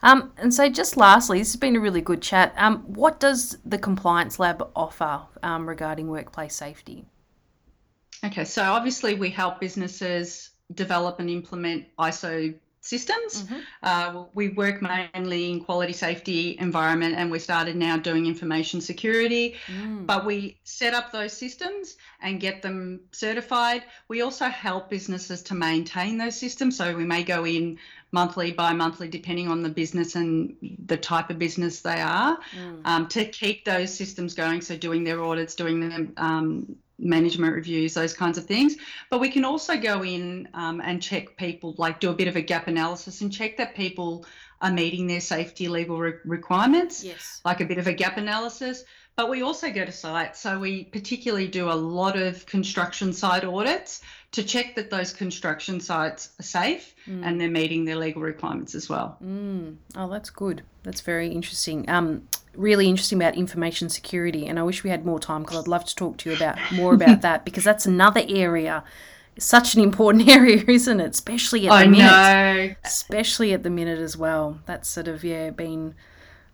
Um, 0.03 0.31
and 0.37 0.53
so, 0.53 0.69
just 0.69 0.95
lastly, 0.95 1.39
this 1.39 1.51
has 1.51 1.59
been 1.59 1.75
a 1.75 1.81
really 1.81 1.99
good 1.99 2.21
chat. 2.21 2.53
Um, 2.55 2.77
what 2.83 3.19
does 3.19 3.57
the 3.65 3.77
Compliance 3.77 4.39
Lab 4.39 4.69
offer 4.73 5.23
um, 5.43 5.67
regarding 5.67 6.07
workplace 6.07 6.55
safety? 6.55 7.03
Okay, 8.23 8.45
so 8.45 8.63
obviously, 8.63 9.15
we 9.15 9.29
help 9.29 9.59
businesses 9.59 10.51
develop 10.73 11.19
and 11.19 11.29
implement 11.29 11.85
ISO 11.97 12.55
systems. 12.87 13.43
Mm-hmm. 13.43 13.59
Uh, 13.83 14.23
we 14.33 14.49
work 14.49 14.81
mainly 14.81 15.51
in 15.51 15.59
quality 15.59 15.93
safety 15.93 16.55
environment 16.59 17.15
and 17.17 17.29
we 17.29 17.39
started 17.39 17.75
now 17.75 17.97
doing 17.97 18.25
information 18.25 18.79
security, 18.79 19.55
mm. 19.67 20.05
but 20.05 20.25
we 20.25 20.57
set 20.63 20.93
up 20.93 21.11
those 21.11 21.33
systems 21.33 21.97
and 22.21 22.39
get 22.39 22.61
them 22.61 23.01
certified. 23.11 23.83
We 24.07 24.21
also 24.21 24.45
help 24.45 24.89
businesses 24.89 25.43
to 25.43 25.53
maintain 25.53 26.17
those 26.17 26.37
systems. 26.37 26.77
So 26.77 26.95
we 26.95 27.03
may 27.03 27.23
go 27.23 27.45
in 27.45 27.77
monthly, 28.13 28.51
bi 28.51 28.71
monthly, 28.71 29.09
depending 29.09 29.49
on 29.49 29.61
the 29.63 29.69
business 29.69 30.15
and 30.15 30.55
the 30.85 30.97
type 30.97 31.29
of 31.29 31.37
business 31.37 31.81
they 31.81 31.99
are, 31.99 32.37
mm. 32.57 32.81
um, 32.85 33.07
to 33.09 33.25
keep 33.25 33.65
those 33.65 33.93
systems 33.93 34.33
going. 34.33 34.61
So 34.61 34.77
doing 34.77 35.03
their 35.03 35.21
audits, 35.21 35.55
doing 35.55 35.81
them. 35.81 36.13
Um, 36.15 36.77
management 36.99 37.53
reviews, 37.53 37.93
those 37.93 38.13
kinds 38.13 38.37
of 38.37 38.45
things. 38.45 38.75
But 39.09 39.19
we 39.19 39.29
can 39.29 39.45
also 39.45 39.77
go 39.77 40.03
in 40.03 40.47
um, 40.53 40.81
and 40.81 41.01
check 41.01 41.37
people, 41.37 41.75
like 41.77 41.99
do 41.99 42.09
a 42.09 42.13
bit 42.13 42.27
of 42.27 42.35
a 42.35 42.41
gap 42.41 42.67
analysis 42.67 43.21
and 43.21 43.31
check 43.31 43.57
that 43.57 43.75
people 43.75 44.25
are 44.61 44.71
meeting 44.71 45.07
their 45.07 45.21
safety 45.21 45.67
legal 45.67 45.99
re- 45.99 46.13
requirements, 46.25 47.03
yes. 47.03 47.41
like 47.45 47.61
a 47.61 47.65
bit 47.65 47.77
of 47.77 47.87
a 47.87 47.93
gap 47.93 48.17
analysis. 48.17 48.83
But 49.15 49.31
we 49.31 49.41
also 49.41 49.71
go 49.71 49.83
to 49.83 49.91
site. 49.91 50.37
So 50.37 50.59
we 50.59 50.83
particularly 50.85 51.47
do 51.47 51.71
a 51.71 51.73
lot 51.73 52.15
of 52.15 52.45
construction 52.45 53.13
site 53.13 53.43
audits 53.43 54.01
to 54.33 54.43
check 54.43 54.75
that 54.75 54.91
those 54.91 55.11
construction 55.11 55.79
sites 55.79 56.29
are 56.39 56.43
safe 56.43 56.93
mm. 57.07 57.25
and 57.25 57.41
they're 57.41 57.49
meeting 57.49 57.85
their 57.85 57.95
legal 57.95 58.21
requirements 58.21 58.75
as 58.75 58.89
well. 58.89 59.17
Mm. 59.23 59.77
Oh, 59.95 60.07
that's 60.07 60.29
good. 60.29 60.61
That's 60.83 61.01
very 61.01 61.29
interesting. 61.29 61.89
Um, 61.89 62.27
really 62.57 62.87
interesting 62.87 63.17
about 63.17 63.35
information 63.35 63.89
security, 63.89 64.47
and 64.47 64.59
I 64.59 64.63
wish 64.63 64.83
we 64.83 64.89
had 64.89 65.05
more 65.05 65.19
time 65.19 65.43
because 65.43 65.57
I'd 65.57 65.67
love 65.67 65.85
to 65.85 65.95
talk 65.95 66.17
to 66.17 66.29
you 66.29 66.35
about 66.35 66.57
more 66.73 66.93
about 66.93 67.21
that 67.21 67.45
because 67.45 67.63
that's 67.63 67.85
another 67.85 68.23
area. 68.27 68.83
Such 69.39 69.75
an 69.75 69.81
important 69.81 70.27
area, 70.29 70.63
isn't 70.67 70.99
it? 70.99 71.11
Especially 71.11 71.67
at 71.67 71.69
the 71.69 71.75
I 71.75 71.87
minute. 71.87 72.69
Know. 72.69 72.75
Especially 72.83 73.53
at 73.53 73.63
the 73.63 73.69
minute 73.69 73.99
as 73.99 74.17
well. 74.17 74.59
That's 74.65 74.89
sort 74.89 75.07
of 75.07 75.23
yeah 75.23 75.51
been 75.51 75.93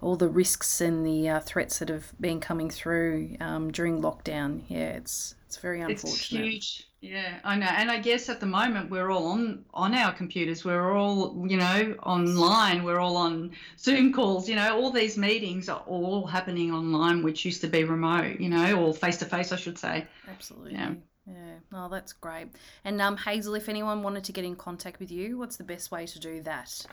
all 0.03 0.15
the 0.15 0.27
risks 0.27 0.81
and 0.81 1.05
the 1.05 1.29
uh, 1.29 1.39
threats 1.39 1.79
that 1.79 1.89
have 1.89 2.13
been 2.19 2.39
coming 2.39 2.69
through 2.69 3.37
um, 3.39 3.71
during 3.71 4.01
lockdown. 4.01 4.61
Yeah, 4.67 4.89
it's 4.89 5.35
it's 5.47 5.57
very 5.57 5.81
unfortunate. 5.81 6.11
It's 6.11 6.25
huge. 6.25 6.87
Yeah, 7.01 7.39
I 7.43 7.57
know. 7.57 7.67
And 7.67 7.91
I 7.91 7.99
guess 7.99 8.29
at 8.29 8.39
the 8.39 8.45
moment 8.45 8.89
we're 8.89 9.11
all 9.11 9.27
on 9.27 9.65
on 9.73 9.93
our 9.93 10.13
computers. 10.13 10.63
We're 10.63 10.95
all, 10.95 11.45
you 11.47 11.57
know, 11.57 11.95
online. 12.03 12.83
We're 12.83 12.99
all 12.99 13.17
on 13.17 13.51
Zoom 13.77 14.13
calls. 14.13 14.47
You 14.47 14.55
know, 14.55 14.79
all 14.79 14.91
these 14.91 15.17
meetings 15.17 15.67
are 15.67 15.83
all 15.85 16.25
happening 16.25 16.71
online, 16.71 17.23
which 17.23 17.43
used 17.43 17.61
to 17.61 17.67
be 17.67 17.83
remote. 17.83 18.39
You 18.39 18.49
know, 18.49 18.79
or 18.81 18.93
face 18.93 19.17
to 19.17 19.25
face, 19.25 19.51
I 19.51 19.57
should 19.57 19.77
say. 19.77 20.07
Absolutely. 20.29 20.73
Yeah. 20.73 20.93
Yeah. 21.27 21.55
Oh, 21.73 21.89
that's 21.89 22.13
great. 22.13 22.47
And 22.83 23.01
um, 23.01 23.17
Hazel, 23.17 23.55
if 23.55 23.69
anyone 23.69 24.03
wanted 24.03 24.23
to 24.25 24.31
get 24.31 24.43
in 24.43 24.55
contact 24.55 24.99
with 24.99 25.11
you, 25.11 25.37
what's 25.37 25.55
the 25.55 25.63
best 25.63 25.91
way 25.91 26.05
to 26.05 26.19
do 26.19 26.41
that? 26.43 26.85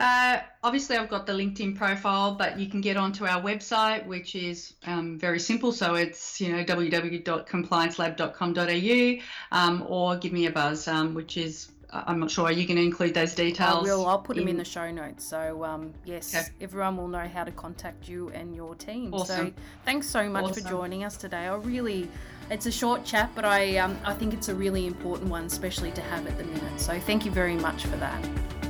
Uh, 0.00 0.38
obviously, 0.62 0.96
I've 0.96 1.08
got 1.08 1.26
the 1.26 1.32
LinkedIn 1.32 1.76
profile, 1.76 2.34
but 2.34 2.56
you 2.58 2.68
can 2.68 2.80
get 2.80 2.96
onto 2.96 3.26
our 3.26 3.42
website, 3.42 4.06
which 4.06 4.36
is 4.36 4.74
um, 4.86 5.18
very 5.18 5.40
simple. 5.40 5.72
So 5.72 5.96
it's 5.96 6.40
you 6.40 6.52
know 6.52 6.62
www.compliancelab.com.au, 6.64 9.56
um, 9.56 9.84
or 9.88 10.16
give 10.16 10.32
me 10.32 10.46
a 10.46 10.52
buzz, 10.52 10.86
um, 10.86 11.14
which 11.14 11.36
is 11.36 11.72
I'm 11.90 12.20
not 12.20 12.30
sure. 12.30 12.46
Are 12.46 12.52
you 12.52 12.66
going 12.66 12.76
to 12.76 12.82
include 12.82 13.14
those 13.14 13.34
details? 13.34 13.88
I 13.88 13.90
will. 13.90 14.06
I'll 14.06 14.18
put 14.18 14.36
in... 14.36 14.42
them 14.42 14.50
in 14.50 14.56
the 14.58 14.64
show 14.64 14.90
notes. 14.90 15.24
So 15.24 15.64
um, 15.64 15.94
yes, 16.04 16.34
okay. 16.34 16.46
everyone 16.60 16.96
will 16.96 17.08
know 17.08 17.26
how 17.26 17.44
to 17.44 17.52
contact 17.52 18.08
you 18.08 18.28
and 18.30 18.54
your 18.54 18.74
team. 18.74 19.14
Awesome. 19.14 19.48
So 19.48 19.52
thanks 19.84 20.08
so 20.08 20.28
much 20.28 20.44
awesome. 20.44 20.64
for 20.64 20.68
joining 20.68 21.04
us 21.04 21.16
today. 21.16 21.46
I 21.46 21.56
really, 21.56 22.08
it's 22.50 22.66
a 22.66 22.72
short 22.72 23.04
chat, 23.04 23.30
but 23.34 23.44
I 23.44 23.78
um, 23.78 23.98
I 24.04 24.14
think 24.14 24.34
it's 24.34 24.48
a 24.48 24.54
really 24.54 24.86
important 24.86 25.30
one, 25.30 25.44
especially 25.44 25.90
to 25.92 26.02
have 26.02 26.26
at 26.26 26.36
the 26.36 26.44
minute. 26.44 26.80
So 26.80 26.98
thank 27.00 27.24
you 27.24 27.30
very 27.30 27.56
much 27.56 27.86
for 27.86 27.96
that. 27.96 28.67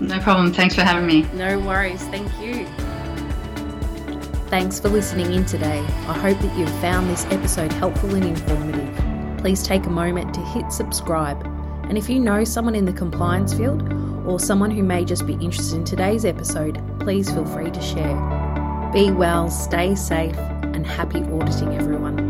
No 0.00 0.18
problem. 0.20 0.52
Thanks 0.52 0.74
for 0.74 0.82
having 0.82 1.06
me. 1.06 1.22
No 1.34 1.58
worries. 1.58 2.02
Thank 2.04 2.28
you. 2.40 2.66
Thanks 4.48 4.80
for 4.80 4.88
listening 4.88 5.34
in 5.34 5.44
today. 5.44 5.80
I 6.06 6.14
hope 6.14 6.38
that 6.38 6.56
you've 6.56 6.70
found 6.80 7.10
this 7.10 7.26
episode 7.26 7.72
helpful 7.72 8.14
and 8.14 8.24
informative. 8.24 9.38
Please 9.38 9.62
take 9.62 9.86
a 9.86 9.90
moment 9.90 10.32
to 10.34 10.40
hit 10.40 10.72
subscribe. 10.72 11.44
And 11.84 11.98
if 11.98 12.08
you 12.08 12.20
know 12.20 12.44
someone 12.44 12.74
in 12.74 12.84
the 12.84 12.92
compliance 12.92 13.52
field 13.52 13.82
or 14.26 14.38
someone 14.38 14.70
who 14.70 14.82
may 14.82 15.04
just 15.04 15.26
be 15.26 15.34
interested 15.34 15.76
in 15.76 15.84
today's 15.84 16.24
episode, 16.24 16.82
please 17.00 17.30
feel 17.30 17.46
free 17.46 17.70
to 17.70 17.80
share. 17.80 18.90
Be 18.92 19.10
well, 19.10 19.50
stay 19.50 19.94
safe, 19.94 20.36
and 20.36 20.86
happy 20.86 21.22
auditing, 21.24 21.74
everyone. 21.74 22.27